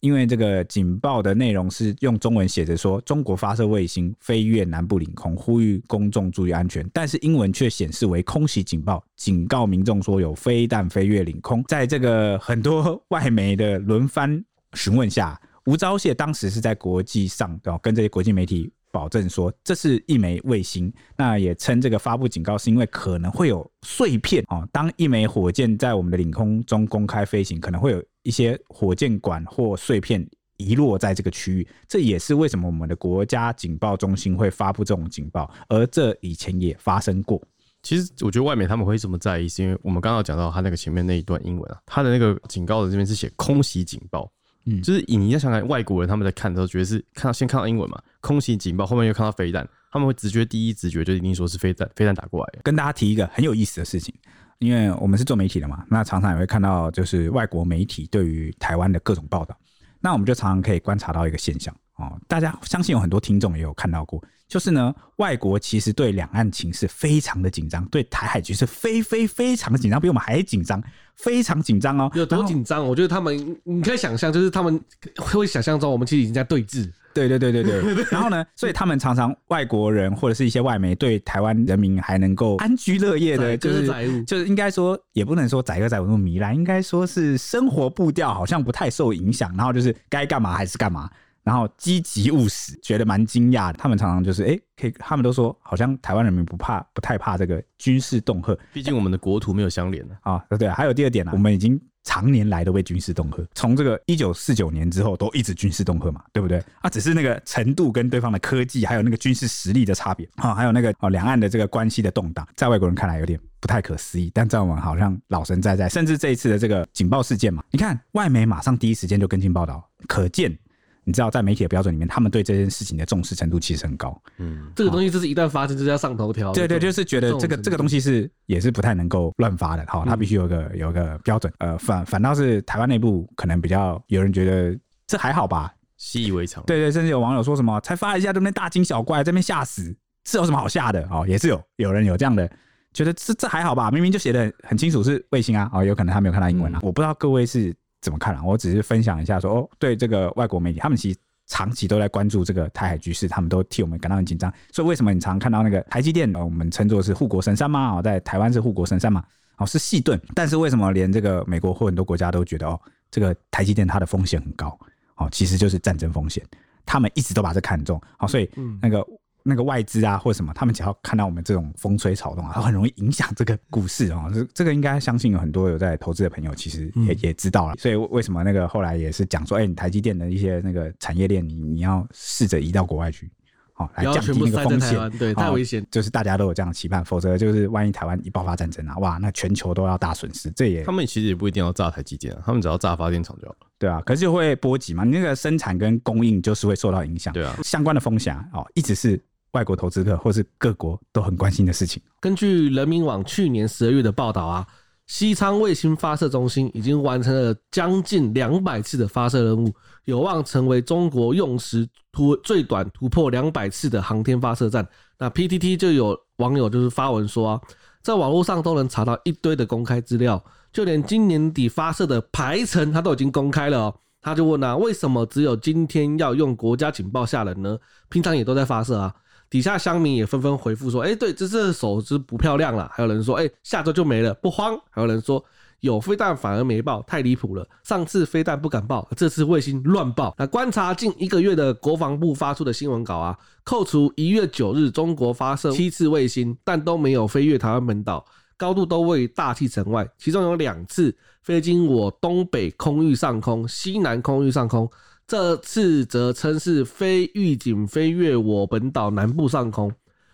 [0.00, 11.64] 因为这个警报的内容是用中文写着说中国发射卫星飞越南部领空，呼吁公众注意安全，但是英文却显示为空袭警报，警告民众说有飞弹飞越领空。
[11.66, 24.68] 在这个很多外媒的轮番询问下，吴钊燮当时是在国际上跟这些国际媒体保证说，这是一枚卫星，那也称这个发布警告是因为可能会有碎片哦。
[24.70, 30.24] 当一枚火箭在我们的领空中公开飞行，可能会有一些火箭管或碎片
[30.58, 37.42] 遗落在这个区域，这也是为什么我们的国家警报中心会发布这种警报，而这以前也发生过。
[37.82, 44.30] 其实我觉得外媒他们会这么在意，是因为我们刚刚讲到他那个前面那一段英文啊，他的那个警告的这边是写空袭警报。
[44.66, 52.60] 嗯，就是你要想想外国人他们在看的时候，觉得是看到先看到英文嘛，空袭警报，后面又看到飞弹，他们会直觉第一直觉就一定说是飞弹，飞弹打过来。
[52.62, 54.14] 跟大家提一个很有意思的事情，
[54.58, 59.56] 因为我们是做媒体的嘛，那常常也会看到就是外国媒体对于台湾的各种报道，
[60.00, 70.82] 那我们就常常可以观察到一个现象哦，大家相信有很多听众也有看到过，就是呢，外国其实对两岸情势非常的紧张，对台海局势非非非常的紧张，比我们还紧张。
[71.16, 72.84] 非常紧张哦，有多紧张？
[72.84, 74.80] 我觉得他们，你可以想象，就是他们
[75.16, 76.90] 会想象中，我们其实已经在对峙。
[77.14, 78.04] 对对对对对。
[78.10, 91.08] 然后呢，所以他们常常外国人或者是一些外媒对台湾人民还能够安居乐业的，就是就是应该说，也不能说载歌载舞那么糜烂，应该说是生活步调好像不太受影响，然后就是该干嘛还是干嘛。
[91.44, 93.78] 然后积极务实，觉得蛮惊讶的。
[93.78, 98.56] 他们常常就是，哎，可以，他们都说，好像台湾人民不怕，不太怕这个军事恫吓。
[98.72, 100.42] 毕竟我们的国土没有相连的啊。
[100.48, 106.62] 对对，还有第二点呢、啊，我们已经常年来都被军事恫吓，从这个一九四九年之后都一直军事恫吓嘛，对不对？
[106.80, 115.90] 啊，只是那个程度跟对方的科技，还有那个军事实力的差别啊，还有那个哦，两岸的这个关系的动荡，在外国人看来有点不太可思议，但在我们好像老神在在。
[115.90, 120.56] 甚至这一次的这个警报事件嘛，你看外媒马上第一时间就跟进报道，可见。
[121.04, 124.20] 你知道，在媒体的标准里面，他们对这件事情的重视程度其实很高。
[124.38, 126.52] 嗯，这个东西就是一旦发生，就是要上头条。
[126.52, 129.84] 对对，就是觉得这个这个东西是也是不太能够乱发的。
[129.86, 131.52] 好，它必须有个有个标准。
[131.58, 136.64] 呃，反反倒是台湾内部可能比较有人觉得这还好吧，习以为常。
[136.64, 138.52] 对对，甚至有网友说什么才发一下，这边？
[138.52, 141.06] 大惊小怪，这边吓死，是有什么好吓的？
[141.10, 142.50] 哦， 也是有有人有这样的
[142.94, 145.70] 觉得这这还好吧，明明就写的很清楚是卫星啊。
[145.72, 146.80] 哦，有可能他没有看到英文啊。
[146.82, 147.74] 我不知道各位是。
[148.04, 148.42] 怎么看啊？
[148.44, 154.52] 我只是分享一下说，哦，对这个外国媒体，他们其实长期都在关注这个台海局势，他们都替我们感到很紧张。
[154.70, 157.96] 所以为什么你常常看到那个台积电，我们称作是护国神山嘛？
[157.96, 159.24] 哦，在台湾是护国神山嘛？
[159.56, 160.20] 哦，是细盾。
[160.34, 162.78] 但是为什么连这个美国或很多国家都觉得哦，
[163.10, 164.78] 这个台积电它的风险很高？
[165.16, 166.44] 哦，其实就是战争风险，
[166.84, 167.98] 他们一直都把这看重。
[168.18, 168.50] 好，所以
[168.82, 169.02] 那个。
[169.46, 174.30] 那个外资啊，或者什么，他们只要看到我们这种风吹草动啊，都很容易影响这个股市啊。
[174.32, 177.74] 这这个应该相信有很多有在投资的朋友，其实也也知道了。
[177.76, 183.30] 所以为什么那个后来也是讲说，哎，你台积电的一些那个产业链，你你要试着移到国外去，
[183.74, 185.10] 好来降低那个风险。
[185.18, 185.86] 对，太危险。
[185.90, 190.50] 就是大家都有这样的期盼，否则就是万一台湾一爆发战争啊，哇，那全球都要大损失。
[190.52, 193.66] 这也他们其实也不一定要炸台积电啊，他们只要炸发电厂就好了。
[193.78, 197.30] 对啊，可是就会波及嘛，你那个生产跟供应就是会受到影响。
[197.34, 199.22] 对啊，相关的风险哦，一直是。
[199.54, 202.02] 外国投资客或是各国都很关心的事情。
[202.20, 204.66] 根据人民网去年十二月的报道啊，
[205.06, 209.72] 西昌卫星发射中心已经完成了将近两百次的发射任务，
[210.04, 214.86] 有望成为中国用时突最短突破两百次的航天发射站。
[215.18, 217.60] 那 PTT 就有网友就是发文说啊，
[218.02, 223.94] 在网络上都能查到一堆的公开资料，就连今年底发射的排程他都已经公开了哦。
[224.20, 227.78] 他就问啊，为什么只有今天要用国家警报吓人呢？
[228.08, 229.14] 平常也都在发射啊。
[229.54, 235.44] 底下乡民也纷纷回复说：“哎，对，这次手是不漂亮了。”还有人说：“哎，下周就没了，不慌。”还有人说
[235.78, 237.64] ：“有飞弹反而没爆，太离谱了。
[237.84, 254.90] 上次飞弹不敢爆，这次卫星乱爆。”那观察近一个月的国防部发出的新闻稿啊，扣除一月九日中国发射七次卫星，但都没有飞越台湾本岛，高度都位于大气层外，其中有两次飞经我东北空域上空、西南空域上空。
[255.26, 259.90] 这次则称是非预警飞越我本岛南部上空。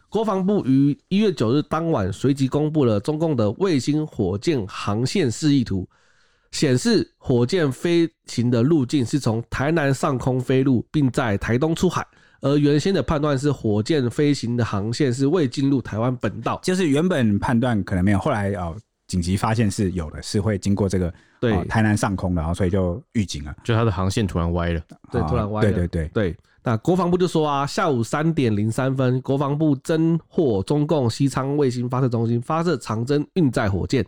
[0.09, 5.89] 国防部于一月九日当晚随即公布了中共的卫星火箭航线示意图，
[6.51, 12.05] 显示火箭飞行的路径是从台南上空飞入，并在台东出海。
[12.41, 18.77] 而原先的判断是火箭飞行的航线是未进入台湾本岛，就是原本判断可能没有，后来哦。
[19.11, 26.09] 紧急发现是有的，是会经过这个对、哦、台南上空的，然后所以就预警了，就它的航线突然歪了，对，突然歪了，对对对。
[26.15, 26.37] 对。
[26.63, 34.07] 那国防部就说啊，下午三点零三分，国防部侦获中共西昌卫星发射中心发射长征运载火箭，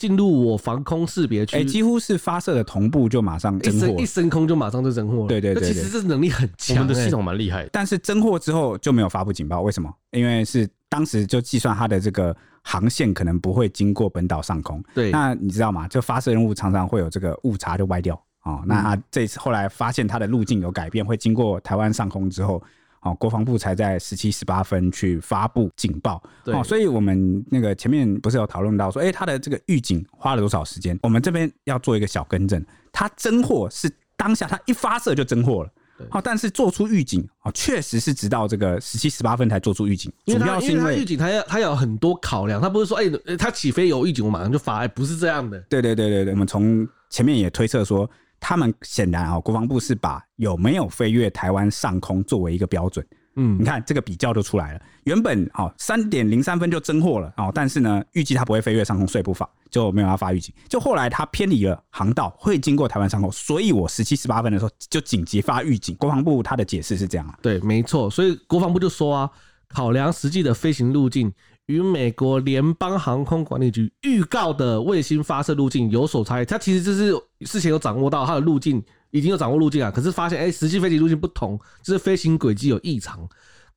[0.00, 5.28] 进入我防空识别区，哎，几乎是发射的同步就马上侦获，一升空就马上就侦获了。
[5.28, 7.68] 对对对，其实这能力很强，我们的系统蛮厉害。
[7.70, 9.92] 但是侦获之后就没有发布警报，为什么？
[10.12, 14.82] 因为是当时就计算它的这个航线可能不会经过本岛上空。
[14.94, 15.86] 对，那你知道吗？
[15.86, 18.62] 就发射任务常常会有这个误差就歪掉哦。
[18.64, 22.62] 那他这次后来发现它的路径有改变，会经过台湾上空之后。
[23.02, 26.22] 哦，国防部才在十七十八分去发布警报。
[26.44, 30.98] 对，哦，所以我们那个前面不是有讨论到说，哎、欸，他的这个预警花了多少时间？
[31.02, 35.70] 我们这边要做一个小更正，它侦获是当下它一发射就侦获了。
[36.10, 40.12] 好，但是做出预警啊，确实是直到这个十七十八分才做出预警。
[40.26, 45.58] 主要是因为预警，它要它有很多考量，它不是说，哎、欸，他起飞有预警，我马上就发，哎，不是这样的。
[45.70, 48.08] 对对对对对，我们从前面也推测说。
[48.40, 53.06] 他们显然啊，国防部是把有没有飞越台湾上空作为一个标准。
[53.36, 54.80] 嗯，你看这个比较就出来了。
[55.04, 60.52] 原本哦三点零三分就侦获了哦，但是呢预计它不会飞越上空，所以不发就没有要发预警。
[60.68, 65.94] 就后来它偏离了航道，会经过台湾上空，所以我十七十八分的时候就紧急发预警。
[65.94, 68.10] 国防部它的解释是这样啊，对，没错。
[68.10, 69.30] 所以国防部就说啊，
[69.68, 71.32] 考量实际的飞行路径。
[71.70, 83.28] 与美国联邦航空管理局预告的卫星发射路径有所差异，它其实就是事前有掌握到它的路径，已经有掌握路径啊，可是发现哎，实际飞行路径不同，就是飞行轨迹有异常。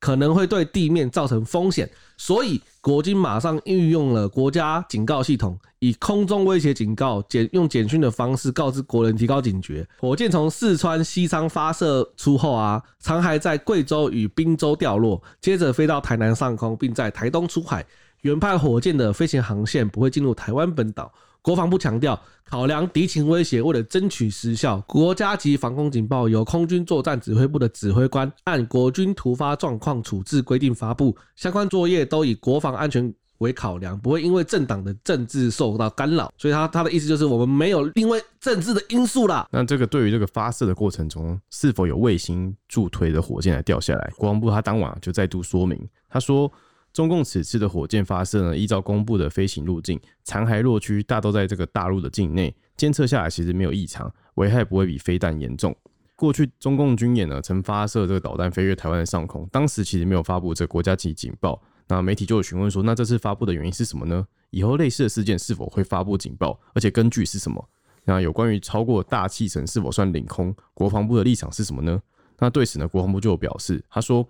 [0.03, 9.87] 可能会对地面造成风险，所以国军马上运用了国家警告系统，以空中威胁警告简用简讯的方式告知国人，提高警觉。
[10.01, 17.85] 火箭从四川西昌发射出后啊，残骸在贵州与宾州掉落，接着飞到台南上空，并在台东出海。
[18.23, 21.09] 原派火箭的飞行航线不会进入台湾本岛。
[21.43, 36.31] 国防部强调，考量敌情威胁，为了争取时效，国家级防空警报由空军作战指挥部的指挥官按国军突发状况处置规定发布，相关作业都以国防安全为考量，不会因为政党的政治受到干扰。
[36.37, 39.45] 所以他他的意思就是，我们没有因为政治的因素啦。
[39.51, 44.13] 那这个对于这个发射的过程中，是否有卫星助推的火箭来掉下来？
[44.15, 45.77] 国防部他当晚就再度说明，
[46.09, 46.49] 他说。
[46.93, 55.75] 中共此次的火箭发射呢，依照公布的飞行路径，残骸落区大都在这个大陆的境内，监测下来其实没有异常，危害不会比飞弹严重。
[56.15, 61.59] 过去中共军演呢，曾发射这个导弹飞越台湾的上空，当时其实没有发布这个国家级警报。
[61.87, 64.25] 那媒体就有询问说，那这次发布的原因是什么呢？
[64.51, 66.59] 以后类似的事件是否会发布警报？
[66.75, 67.67] 而且根据是什么？
[68.05, 70.55] 那有关于超过大气层是否算领空？
[70.75, 71.99] 国防部的立场是什么呢？
[72.37, 74.23] 那对此呢，国防部就有表示，他说。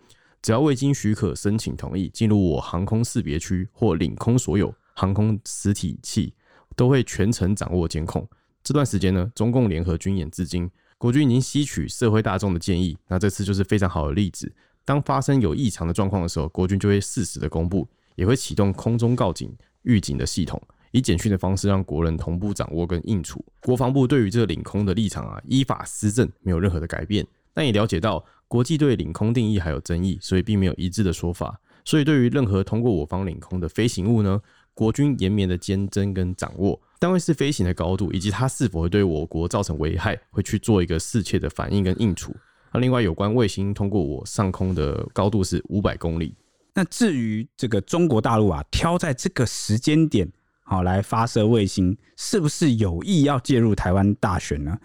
[0.44, 6.34] 只要未经许可申请同意进入我航空识别区或领空，所有航空实体器
[6.76, 8.28] 都会全程掌握监控。
[8.62, 12.98] 这段时间呢，中共联合军演至今，国军已经吸取社会大众的建议。
[13.08, 14.54] 那这次就是非常好的例子。
[14.84, 19.50] 当发生有异常的状况的时候，国军就会适时的公布，也会启动空中告警
[19.84, 23.42] 预警的系统，以简讯的方式让国人同步掌握跟应处。
[23.62, 27.26] 国防部对于这个领空的立场啊，依法施政，没有任何的改变。
[27.54, 28.22] 但也了解到。
[28.54, 31.60] 国际对领空定义还有争议，所以并没有一致的说法。
[31.84, 34.40] 所以对于任何通过我方领空的飞行物呢，
[34.76, 42.32] 国军延绵的监侦跟掌握，单位是飞行的高度以及它是否会对我国造成危害，会去做一个适切的反应跟应处。
[42.72, 46.36] 那另外有关卫星通过我上空的高度是五百公里。
[46.76, 50.32] 那至于这个中国大陆啊，挑在这个时间点
[50.64, 54.78] 好来发射卫星，是不是有意要介入台湾大选呢？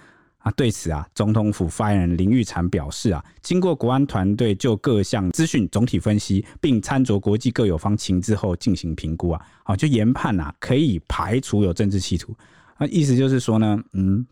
[0.49, 12.35] 啊，对此啊，总统府发言人林玉婵表示啊，经过国安团队就各项资讯总体分析，并参酌国际各有方情之后进行评估啊，好，就研判啊，可以排除有政治企图。
[12.77, 14.27] 啊，意思就是说呢，嗯，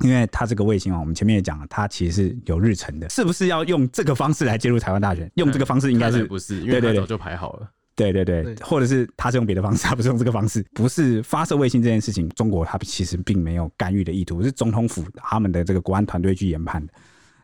[0.00, 5.30] 因为他这个卫星啊，我们前面也讲了，它其实是有日程的，是不是要用这个方式来介入台湾大选？
[5.36, 6.60] 用这个方式应该是不是？
[6.60, 7.70] 因为他早就排好了。
[7.94, 16.92] 对对对，或者是他是用别的方式， 他不是用这个方式，不是发射卫星这件事情，中国他其实并没有干预的意图，是总统府他们的这个国安团队去研判的。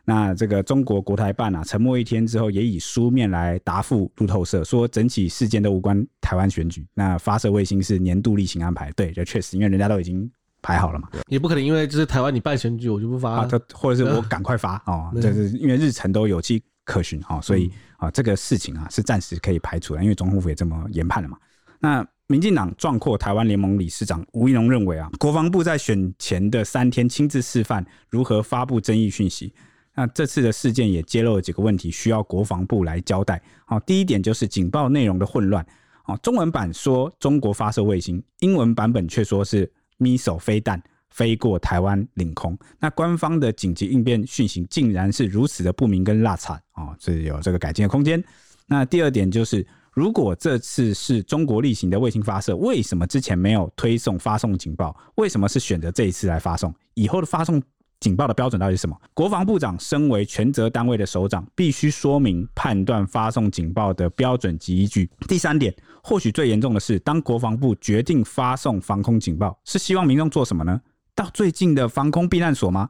[0.05, 6.83] 那这个中国国台办啊，沉默一天之后，也以书面来答复路透社，说整起事件都无关台湾选举。
[6.95, 10.27] 那发射卫星是年度例行安排，对，这确实，因为人家都已经
[10.63, 17.71] 排好了嘛，也不可能因为就是台湾你办选举，我就不发啊，或者是我 赶快发哦，就是因为日程都有迹可循哦，所以。
[17.99, 21.37] 啊，这个事情啊是暂时可以排除的，因为总统府也这么研判了嘛。
[21.79, 29.53] 那民进党壮阔台湾联盟理事长吴怡农认为啊，国防部在选前的三天亲自示范如何发布争议讯息。
[29.95, 33.41] 那这次的事件也揭露了几个问题，需要国防部来交代。
[33.65, 35.65] 好，第一点就是警报内容的混乱。
[36.03, 40.81] 啊，中文版说中国发射卫星，英文版本却说是 missile 飞弹。
[41.09, 48.23] 飞过台湾领空，那官方的紧急应变讯息竟然是如此的不明跟落差啊，是有这个改进的空间。
[48.67, 54.95] 那第二点就是，如果这次是中国例行的卫星发射，为什么之前没有推送发送警报？
[55.15, 56.73] 为什么是选择这一次来发送？
[56.93, 57.61] 以后的发送
[57.99, 58.95] 警报的标准到底是什么？
[59.13, 65.09] 国防部长身为全责单位的首长，必须说明判断发送警报的标准及依据。
[65.27, 70.79] 第三点，或许最严重的是，当国防部决定发送防空警报，是希望民众做什么呢？
[71.19, 72.87] 到最近的防空避难所吗？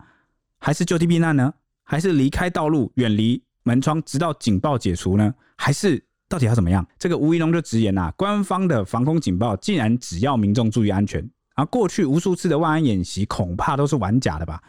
[0.59, 1.51] 还是就地避难呢？
[1.83, 5.33] 还是离开道路，远离门窗，直到警报解除呢？
[5.57, 6.05] 还是？
[6.27, 6.87] 到底要怎么样？
[6.99, 14.61] 这个吴怡龙就直言呐、啊，官方的防空警报竟然只要民众注意安全，而过去无数次的万安演习恐怕都是玩假的吧？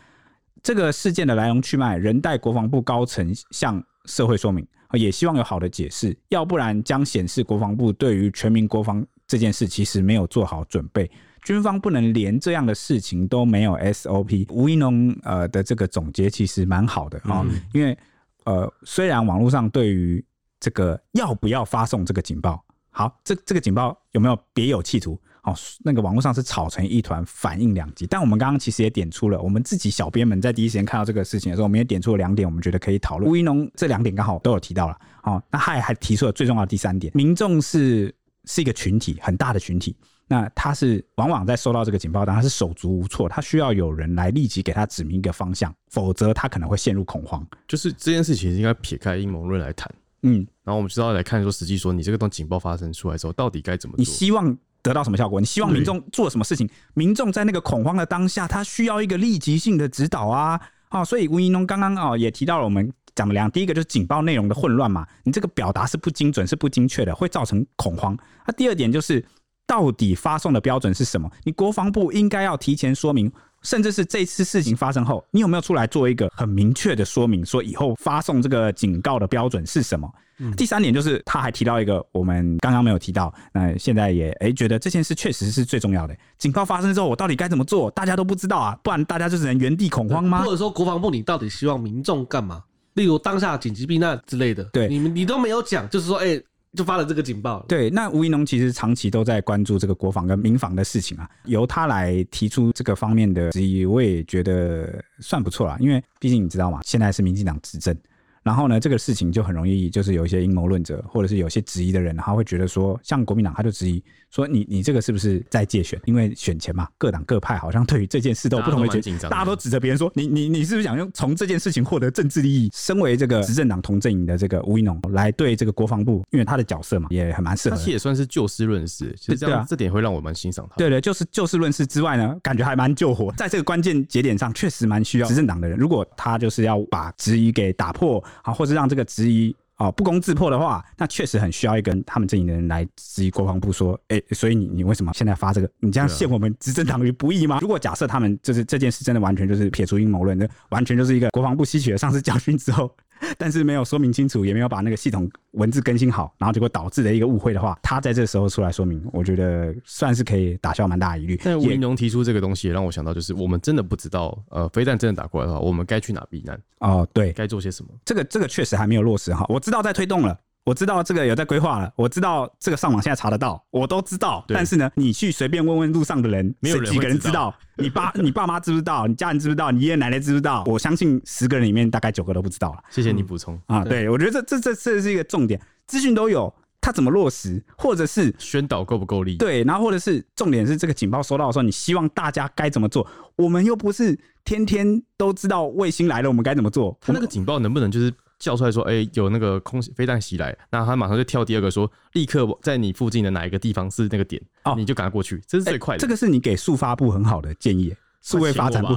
[0.63, 11.11] 这个事件的来龙去脉，仍待国防部高层向社会说明，也希望有好的解释，要不然将显示国防部对于全民国防这件事其实没有做好准备，
[11.43, 14.47] 军方不能连这样的事情都没有 SOP。
[14.51, 17.97] 吴一农呃的这个总结其实蛮好的啊，嗯、因为
[18.45, 20.25] 呃虽然网络上对于
[20.59, 22.63] 这个要不要发送这个警报？
[22.91, 25.19] 好，这这个警报有没有别有企图？
[25.43, 28.07] 哦，那个网络上是吵成一团，反应两极。
[28.07, 33.31] 但我们刚刚其实也点出了，我们自己小编们在第一时间看到这个事情的时候，我们也点出了两点，我们觉得可以讨论。
[33.31, 34.99] 吴一农这两点刚好都有提到了。
[35.23, 38.15] 哦，那他也还提出了最重要的第三点：民众是
[38.45, 39.97] 是一个群体，很大的群体。
[40.33, 47.45] 那他是往往在收到这个警报单，他是手足无措，他需要有人来立即给他指明一个方向，否则他可能会陷入恐慌。
[47.67, 49.93] 就是这件事情应该撇开阴谋论来谈。
[50.23, 53.99] 嗯，然后我们知道来看说，实际说你这个东警报发生出来之后，到底该怎么做？
[53.99, 55.41] 你希望得到什么效果？
[55.41, 56.71] 你希望民众做什么事情？
[56.95, 60.61] 民众在那个恐慌的当下，他需要一个立即性的指导啊！
[60.91, 68.17] 啊，所以吴怡农刚刚啊也提到了我们讲的两，第一个就是警报内容的混乱嘛，你这个表达是不精准、是不精确的，会造成恐慌。
[68.47, 69.25] 那第二点就是，
[69.71, 71.31] 到底发送的标准是什么？
[71.45, 73.31] 你国防部应该要提前说明。
[73.63, 80.11] 甚至是这次事情发生后，你有没有出来做一个很明确的说明，说以后发送这个警告的标准是什么？
[80.39, 86.17] 嗯、第三点就是他还提到一个我们刚刚没有提到，那现在也诶、欸、觉得这件事确实是最重要的。
[86.39, 87.91] 警告发生之后，我到底该怎么做？
[87.91, 90.43] 大家都不知道啊，不然大家就只能原地恐慌吗？
[90.43, 92.63] 或者说国防部你到底希望民众干嘛？
[92.95, 96.29] 例如当下紧急避难之类的，对，你们你都没有讲，就是说哎。
[96.29, 96.45] 欸
[96.77, 97.65] 就发了这个警报。
[97.69, 105.77] 对，那吴怡农其实长期都在关注这个国防跟民防的事情啊，由他来提出这个方面的质疑，我也觉得算不错啦。
[105.81, 107.97] 因为毕竟你知道嘛，现在是民进党执政。
[108.43, 116.01] 然后呢，这个事情就很容易，就是有一些阴谋论者，或者是有些质疑的人，他会觉得说，像国民党，他就质疑说你，你你这个是不是在借选？
[116.05, 122.71] 因为选前嘛，各党各派好像对于这件事都有不同的觉得，大家都指责别人说，你你你是不是想用从这件事情获得政治利益？
[122.73, 127.77] 身为这个执政党同阵营的这个吴怡农来对这个国防部，因为他的角色嘛，也很蛮适合。
[127.77, 130.77] 他也算是就事论事，其实这样这点会让我蛮欣赏他。
[130.77, 135.77] 对，对对，就是就事论事之外呢，感觉还蛮救火，在这个关键节点上，确实蛮需要执政党的人。
[135.77, 139.05] 如果他就是要把质疑给打破，啊，或者让这个。
[139.11, 145.71] 质疑啊，不攻自破的话，那确实很需要一个他们阵营的人来质疑国防部，说，哎、欸，所以你你为什么现在发这个？
[145.79, 147.61] 你这样陷我们执政党于不义吗？
[147.63, 152.95] 如果假设他们就是这件事真的完全就是撇除阴谋论，那完全就是一个国防部吸取了上次教训之后。
[153.39, 161.41] 但是没有说明清楚，也没有把那个系统文字更新好，然后结果导致的一个误会的话，他在这时候出来说明，我觉得算是可以打消蛮大疑虑。
[161.45, 166.61] 但吴云龙提出这个东西，也让我想到，就是我们真的不知道，呃，飞弹真的打过来的话，我们该去哪避难？
[166.79, 167.91] 哦，对，该做些什么？
[168.05, 169.45] 这个这个确实还没有落实哈。
[169.49, 170.39] 我知道在推动了。
[170.65, 174.45] 我知道这个有在规划了，我知道这个上网现在查得到，我都知道。
[174.49, 177.55] 但是呢，你去随便问问路上的人，没有几个人知道。
[177.77, 179.07] 你爸、 你爸妈知不知道？
[179.07, 179.71] 你家人知不知道？
[179.71, 180.63] 你爷爷奶奶知不知道？
[180.67, 182.79] 我相信十个人里面大概九个都不知道了。
[182.91, 189.37] 谢谢你补充啊，对，我觉得这这这这是一个重点，资讯都有，它怎么落实，或者是宣导够不够力？
[189.39, 193.07] 对，然后或者是重点是这个警报收到的时候，你希望大家该怎么做？
[193.37, 196.97] 我们又不是天天都知道卫星来了，我们该怎么做？
[197.01, 198.13] 它那个警报能不能就是？
[198.41, 205.99] 叫出来说，哎、欸，有那个空飞弹袭来，那他马上就跳第二个说，立刻在你附近的哪一个地方是那个点，哦，你就赶快过去，这是最快的。
[205.99, 208.97] 欸、这个是你给速发部很好的建议，数位发展部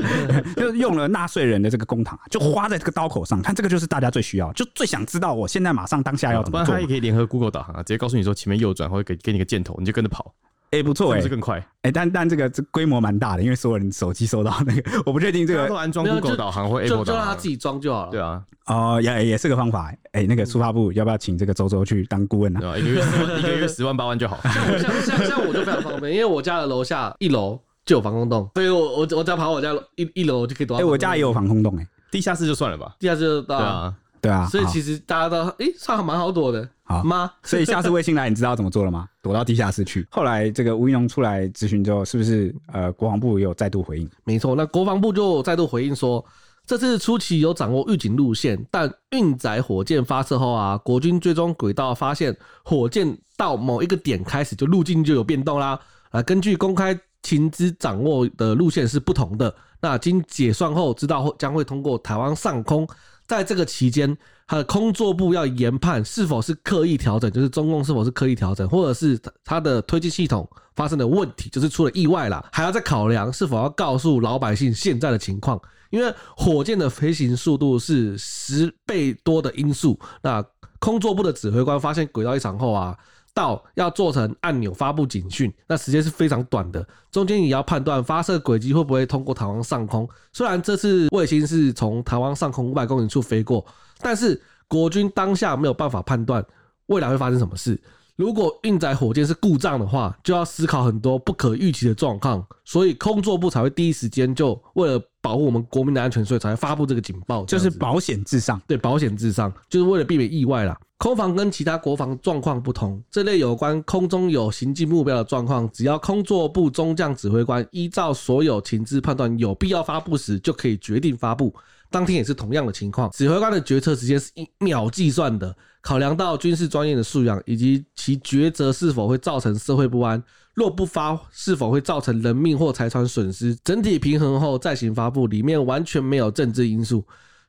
[0.60, 6.66] 就用了纳税人的这个公帑，就花在这个刀口上，看这个就是大家最需要，就最想知道我现在马上当下要怎么做。
[6.66, 10.34] 不然他也可以联合 Google 导航啊，直接告诉你说前面右转，或者给给你个箭头，你就跟着跑。
[10.74, 11.64] 哎，不错，哎，是更快。
[11.82, 18.10] 哎，但但这个这规模蛮大的，因为所有人手机收到那个，我不确定这个都安装 Google 导航或 Apple 导航，就让他自己装就好了。
[18.10, 19.94] 对啊，哦，也也是个方法。
[20.12, 22.60] 哎，那个出发部要不要请这个周周去当顾问呢？
[22.60, 23.02] 对，一个月
[23.38, 24.38] 一个月十万八万就好。
[24.44, 30.76] 像像像我就非常方便，因为我家的楼下一楼就有防空洞，所以我我我只要跑我家一一楼就可以躲。
[30.78, 33.94] 哎，我家也有防空洞，哎，地下室就算了吧，地下室对啊。
[34.24, 37.30] 对啊，所以其实大家都哎，算还蛮好躲的，好吗？
[37.44, 39.06] 所以下次卫星来，你知道怎么做了吗？
[39.20, 40.06] 躲到地下室去。
[40.10, 44.08] 后来这个吴怡农出来咨询之后，是不是呃国防部也有再度回应？
[44.24, 46.24] 没错，那国防部就再度回应说，
[46.66, 55.78] 这次初期有掌握预警路线，但运载火箭发射后啊，国军追踪轨道发现火箭到某一个点开始就路径就有变动啦。
[56.08, 59.54] 啊，根据公开情资掌握的路线是不同的。
[59.82, 62.88] 那经解算后，知道将会通过台湾上空。
[63.26, 64.16] 在这个期间，
[64.46, 75.60] 他的空作部要研判是否是刻意调整，就是中共是否是刻意调整，或者是他的推进系统发生的问题，就是出了意外啦，还要再考量是否要告诉老百姓现在的情况。
[75.90, 80.44] 因为火箭的飞行速度是十倍多的音速，那
[80.78, 82.96] 空作部的指挥官发现轨道异常后啊。
[83.34, 90.08] 到要做成按钮发布警讯，那时间是非常短的，中间也要判断发射轨迹会不会通过台湾上空。
[90.32, 93.66] 虽然这次卫星是从台湾上空五百公里处飞过，
[94.00, 96.42] 但是国军当下没有办法判断
[96.86, 97.78] 未来会发生什么事。
[98.16, 108.62] 如果运载火箭是故障的话，就要思考很多不可预期的状况，所以空作部才会第一时间就为了保护我们国民的安全，所以才会发布这个警报，就是保险至上。
[108.68, 110.78] 对，保险至上，就是为了避免意外啦。
[111.04, 121.54] 空防跟其他国防状况不同，这类有关空中有行进目标的状况，只要空作部中将指挥官依照所有情资判断有必要发布时，就可以决定发布。
[121.90, 125.54] 当天也是同样的情况，指挥官的决策时间是一秒计算的。
[125.82, 130.22] 考量到军事专业的素养以及其抉择是否会造成社会不安，
[130.54, 137.04] 若不发是否会造成人命或财产损失，整体平衡后再行发布，里面完全没有政治因素。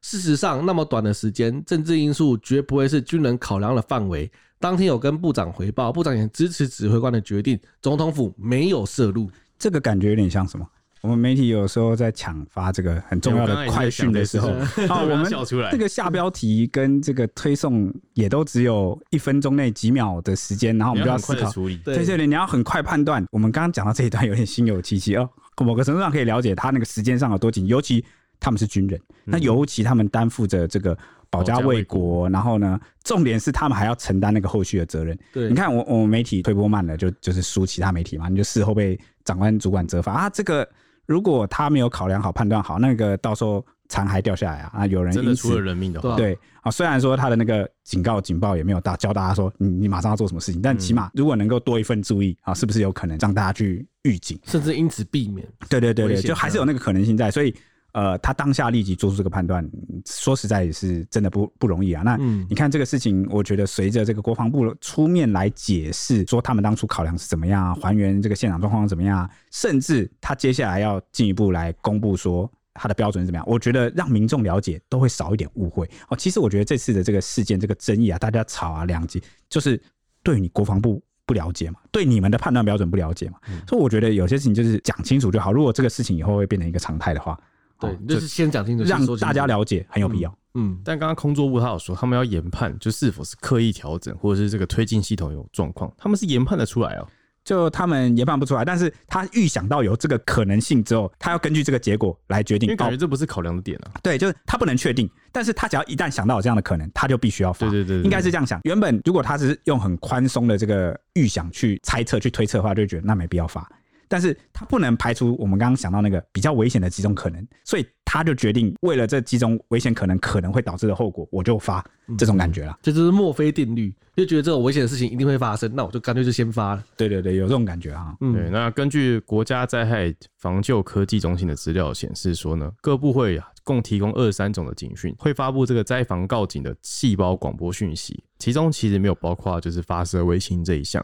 [0.06, 4.32] 事实上，那么短的时间，政治因素绝不会是军人考量的范围。
[4.60, 9.28] 当天有跟部长回报，部长也支持指挥官的决定，总统府没有涉入。
[9.58, 10.68] 这个感觉有点像什么？
[11.01, 15.26] 我们媒体有时候在抢发这个很重要的快讯的时候，啊， 我们
[15.72, 21.51] 这个下标题跟这个推送也都只有一分钟内几秒的时间，然后我们就要思考，
[21.84, 23.26] 对对对，你要很快判断。
[23.32, 25.28] 我们刚刚讲到这一段有点心有戚戚哦，
[25.58, 28.06] 某个程度上可以了解他那个时间上有多紧，尤其
[28.39, 30.97] 他们是军人，那尤其他们担负着这个
[31.29, 35.17] 保家卫国，然后呢，重点是他们还要承担那个后续的责任。
[35.33, 40.67] 对，你看我我们媒体推波慢了，就就是输其他媒体嘛，你就事后被长官主管责罚啊，这个。
[41.07, 55.47] 如果他没有考量好、判断好，那个到时候残骸掉下来啊，啊，有人真的出了人命的话，对啊，虽然说他的那个警告警报也没有大教大家说你你马上要做什么事情，但起码如果能够多一份注意啊，是不是有可能让大家去预警，甚至因此避免？
[55.69, 57.55] 对对对对，就还是有那个可能性在，所以。
[57.96, 59.66] 呃，他当下立即做出这个判断，
[60.06, 62.04] 说实在也是真的不不容易啊。
[62.04, 62.18] 那
[62.50, 76.18] 你看这个事情，我觉得随着这个国防部出面来解释，说他们当初考量是怎么样，还原这个现场状况怎么样，甚至他接下来要进一步来公布说他的标准是怎么样，我觉得让民众了解都会少一点误会哦。
[76.18, 79.82] 其实我觉得这次的这个事件这个争议啊，大家吵啊两极，就是
[80.22, 83.38] 对你国防部不了解嘛，对你们的判断标准不了解嘛，
[83.70, 85.54] 所以我觉得有些事情就是讲清楚就好。
[85.54, 87.39] 如果这个事情以后会变成一个常态的话。
[87.80, 90.30] 对，就是先讲清楚，让大家了解很有必要。
[90.53, 97.07] 嗯，嗯，但刚刚空作部他有说，他们要研判，就是否是刻意调整，或者是这个推进系统有状况，他们是研判得出来哦。
[97.43, 102.65] 就他们研判不出来，但是他预想到有这个可能性之后，他要根据这个结果来决定。
[102.65, 103.91] 因为感觉这不是考量的点啊。
[104.01, 107.69] 对，就是他不能确定，但是他只要一旦想到有这样的可能，他就必须要发。
[107.69, 108.59] 对对对，对，应该是这样想。
[108.63, 113.69] 原本如果他只是用很宽松的这个预想去猜测、去推测的话，就觉得那没必要发。
[114.08, 121.84] 但是他不能排除我们刚刚想到那个比较危险的几种可能，所以他就决定为了这几种危险可能可能会导致的后果，我就发
[122.18, 122.72] 这种感觉了。
[122.72, 126.84] 嗯，这就是墨菲定律，就觉得这种危险的事情一定会发生，那我就干脆就先发了。
[126.95, 128.16] 对对对，有这种感觉哈。
[128.22, 128.49] 嗯，对。
[128.49, 141.03] 那根据国家灾害防救科技中心的资料显示说呢，各部会啊共提供二十三种的警讯，会发布这个灾防告警的细胞广播讯息，其中其实没有包括就是发射卫星这一项。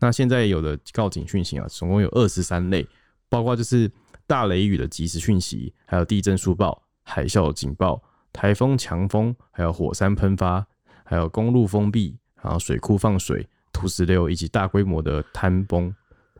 [0.00, 2.86] 那现在有的告警讯息啊，总共有二十三类，
[3.28, 3.90] 包括就是
[4.26, 10.66] 大雷雨的即时讯息，还有地震速报、海啸警报、台风强风，还有火山喷发，
[11.04, 15.94] 还有公路封闭，然后水库放水、土石流以及大规模的坍崩，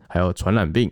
[0.09, 0.91] 还有传染病、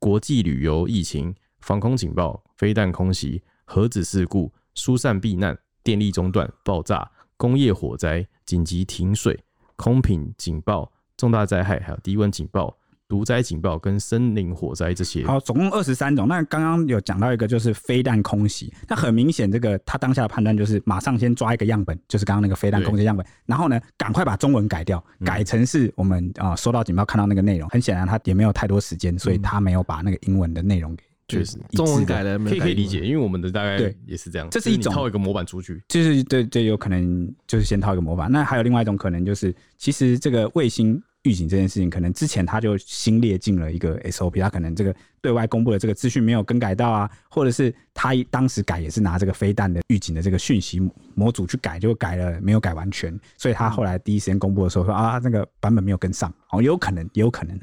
[0.00, 9.38] 国际旅游疫情、防空警报、飞弹空袭、核子事故、疏散避难、电力中断、爆炸、工业火灾、紧急停水、
[9.76, 10.90] 空品警报。
[11.18, 12.74] 重大灾害，还有低温警报、
[13.08, 15.26] 毒灾警报跟森林火灾这些。
[15.26, 16.28] 好，总共二十三种。
[16.28, 18.72] 那刚刚有讲到一个，就是飞弹空袭。
[18.86, 27.68] 那很明显，这个他当下的判断就是马上先抓一个样本，就是刚刚那个飞弹空袭样本，然后呢，赶快把中文改掉，改成是我们啊收到警报看到那个内容。
[27.70, 31.02] 很显然，他也没有太多时间，所以他没有把那个英文的内容给。
[31.30, 34.48] 确实，中文改了，可以可以理解，因为我们的大概也是这样。
[34.50, 38.32] 这是一种套一个模板出去，就是对对，有可能就是先套一个模板。
[38.32, 41.02] 那还有另外一种可能，就是其实这个卫星。
[41.28, 50.80] 预警这件事情，可能之前他就新列进了一个 SOP，他可能这个对外公布的这个资讯没有更改到啊，或者是他当时改也是拿这个飞弹的预警的这个讯息
[51.14, 57.60] 模组去改，就改了没有改完全，所以他后来第一时间公布的时候说啊，那个版本没有跟上，哦，有可能，也有可能。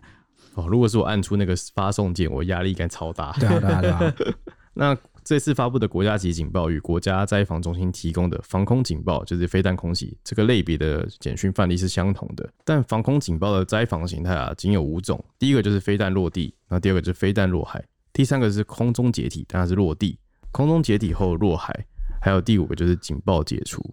[0.54, 3.34] 哦，如果是我按出那个发送键，我压力应该超大。
[3.40, 4.14] 对啊，对啊，对啊。
[4.74, 12.48] 那这次发布的国家级警报与国家灾防中心提供的防空警报，就是飞弹空袭这个类别的简讯范例是相同的。
[12.64, 15.26] 但防空警报的灾防形态啊，仅有五种。
[15.40, 20.20] 第一个就是飞弹落地，那第二个就是飞弹落海，第三个是空中解体，但它是落地，
[20.52, 21.74] 空中解体后落海，
[22.22, 23.84] 还有第五个就是警报解除。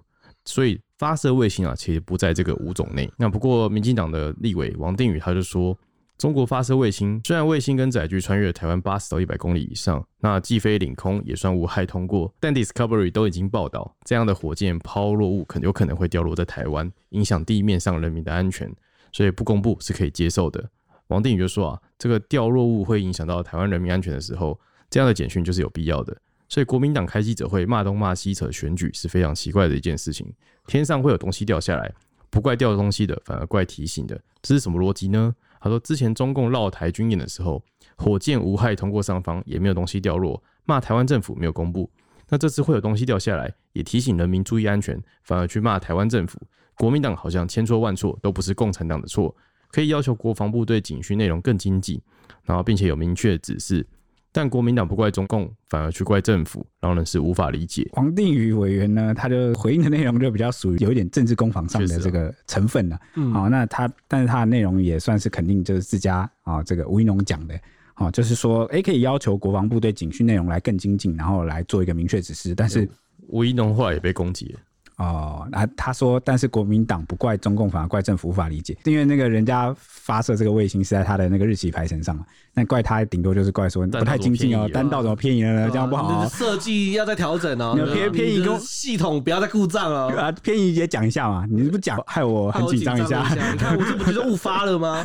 [0.45, 3.11] 所以发射卫星啊，其实不在这个五种内。
[3.17, 5.75] 那不过民进党的立委王定宇他就说。
[6.23, 12.33] 中国发射卫星，虽然卫星跟载具穿越台湾八十到一百公里以上，那既非领空也算无害通过。
[12.39, 18.73] 但 Discovery 都已经报道，这样的火箭抛落物可能有可能会掉落在台湾，影响地面上人民的安全，
[19.11, 20.65] 所以不公布是可以接受的。
[21.09, 24.57] 王定宇就说啊，这个掉落物会影响到台湾人民安全的时候，
[24.89, 26.17] 这样的简讯就是有必要的。
[26.49, 30.33] 所以国民党开记者会骂东骂西扯选举是非常奇怪的一件事情。
[30.69, 31.93] 天上会有东西掉下来，
[32.31, 35.35] 不怪掉东西的，反而怪提醒的，这是什么逻辑呢？
[35.63, 37.63] 他说：“之前中共绕台军演的时候，
[37.97, 41.89] 火箭无害通过上方，也没有东西掉落，骂台湾政府没有公布。
[42.29, 46.41] 那这次会有东西掉下来，也提醒人民注意安全，反而去骂台湾政府。
[46.77, 49.33] 国民党好像千错万错都不是共产党的错，
[49.71, 52.01] 可以要求国防部对警讯内容更精进，
[52.43, 53.87] 然后并且有明确指示。”
[54.35, 57.87] 但国民党不怪中共，反而去怪政府，让人是无法理解。
[57.93, 62.99] 黄定宇委员呢，他就回应的内容就比较属于有一点政治攻防上的这个成分了。
[63.15, 67.55] 好、啊哦，那他但是他的内容也算是肯定，就是自家啊、哦，这个吴一农讲的，
[67.93, 72.55] 好、哦，就是说，哎，可以要求国防部对警讯内容来更精进，然后来做一个明确指示。
[72.55, 72.89] 但是
[73.29, 74.61] 吴一农后来也被攻击了。
[75.03, 82.25] 哦，那他说，但是国民党不怪中共，反而怪政府无法理解，因为那个人家发射这个卫星是在他的那个日期排程上嘛，
[82.55, 85.71] 那怪他顶多就是怪说不太精进哦，单道怎么偏移了呢？
[85.73, 93.25] 这样不好、哦，设计要再调整哦，偏偏移跟系统不要再故障哦，啊，偏移也讲一下嘛，你不讲害我很紧张一下，
[93.77, 95.03] 我这不就是误发了吗？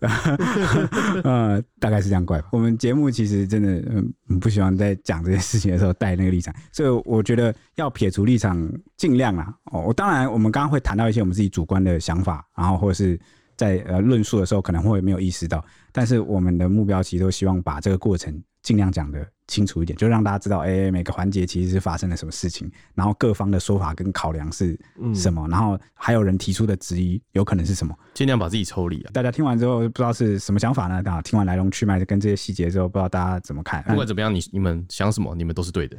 [1.22, 2.48] 嗯，大概是这样怪吧。
[2.50, 8.56] 我们节目其实真的嗯不喜欢在讲这件事情的时候带那个立场，所以我觉得要撇除立场，
[8.96, 9.33] 尽量。
[9.42, 13.18] 哦，我当然，我们刚刚会谈到一些我们自己主观的想法，然后或者是
[13.56, 24.76] 在呃论述的时候可能会没有意识到，但是我们的目标其实都希望把这个过程尽量讲的清楚一点，就让大家知道，哎、欸，每个环节其实是发生了什么事情，然后各方的说法跟考量是
[25.14, 29.10] 什么，嗯、然后还有人提出的质疑有可能是什么，尽量把自己抽离啊。
[29.12, 31.02] 大家听完之后不知道是什么想法呢？
[31.04, 33.82] 啊，听完来龙去脉跟这些细节之后，不知道大家怎么看？
[33.84, 35.96] 不管怎么样，你你们想什么，你们都是对的。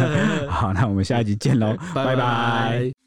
[0.48, 3.05] 好，那我们下一集见喽， 拜拜。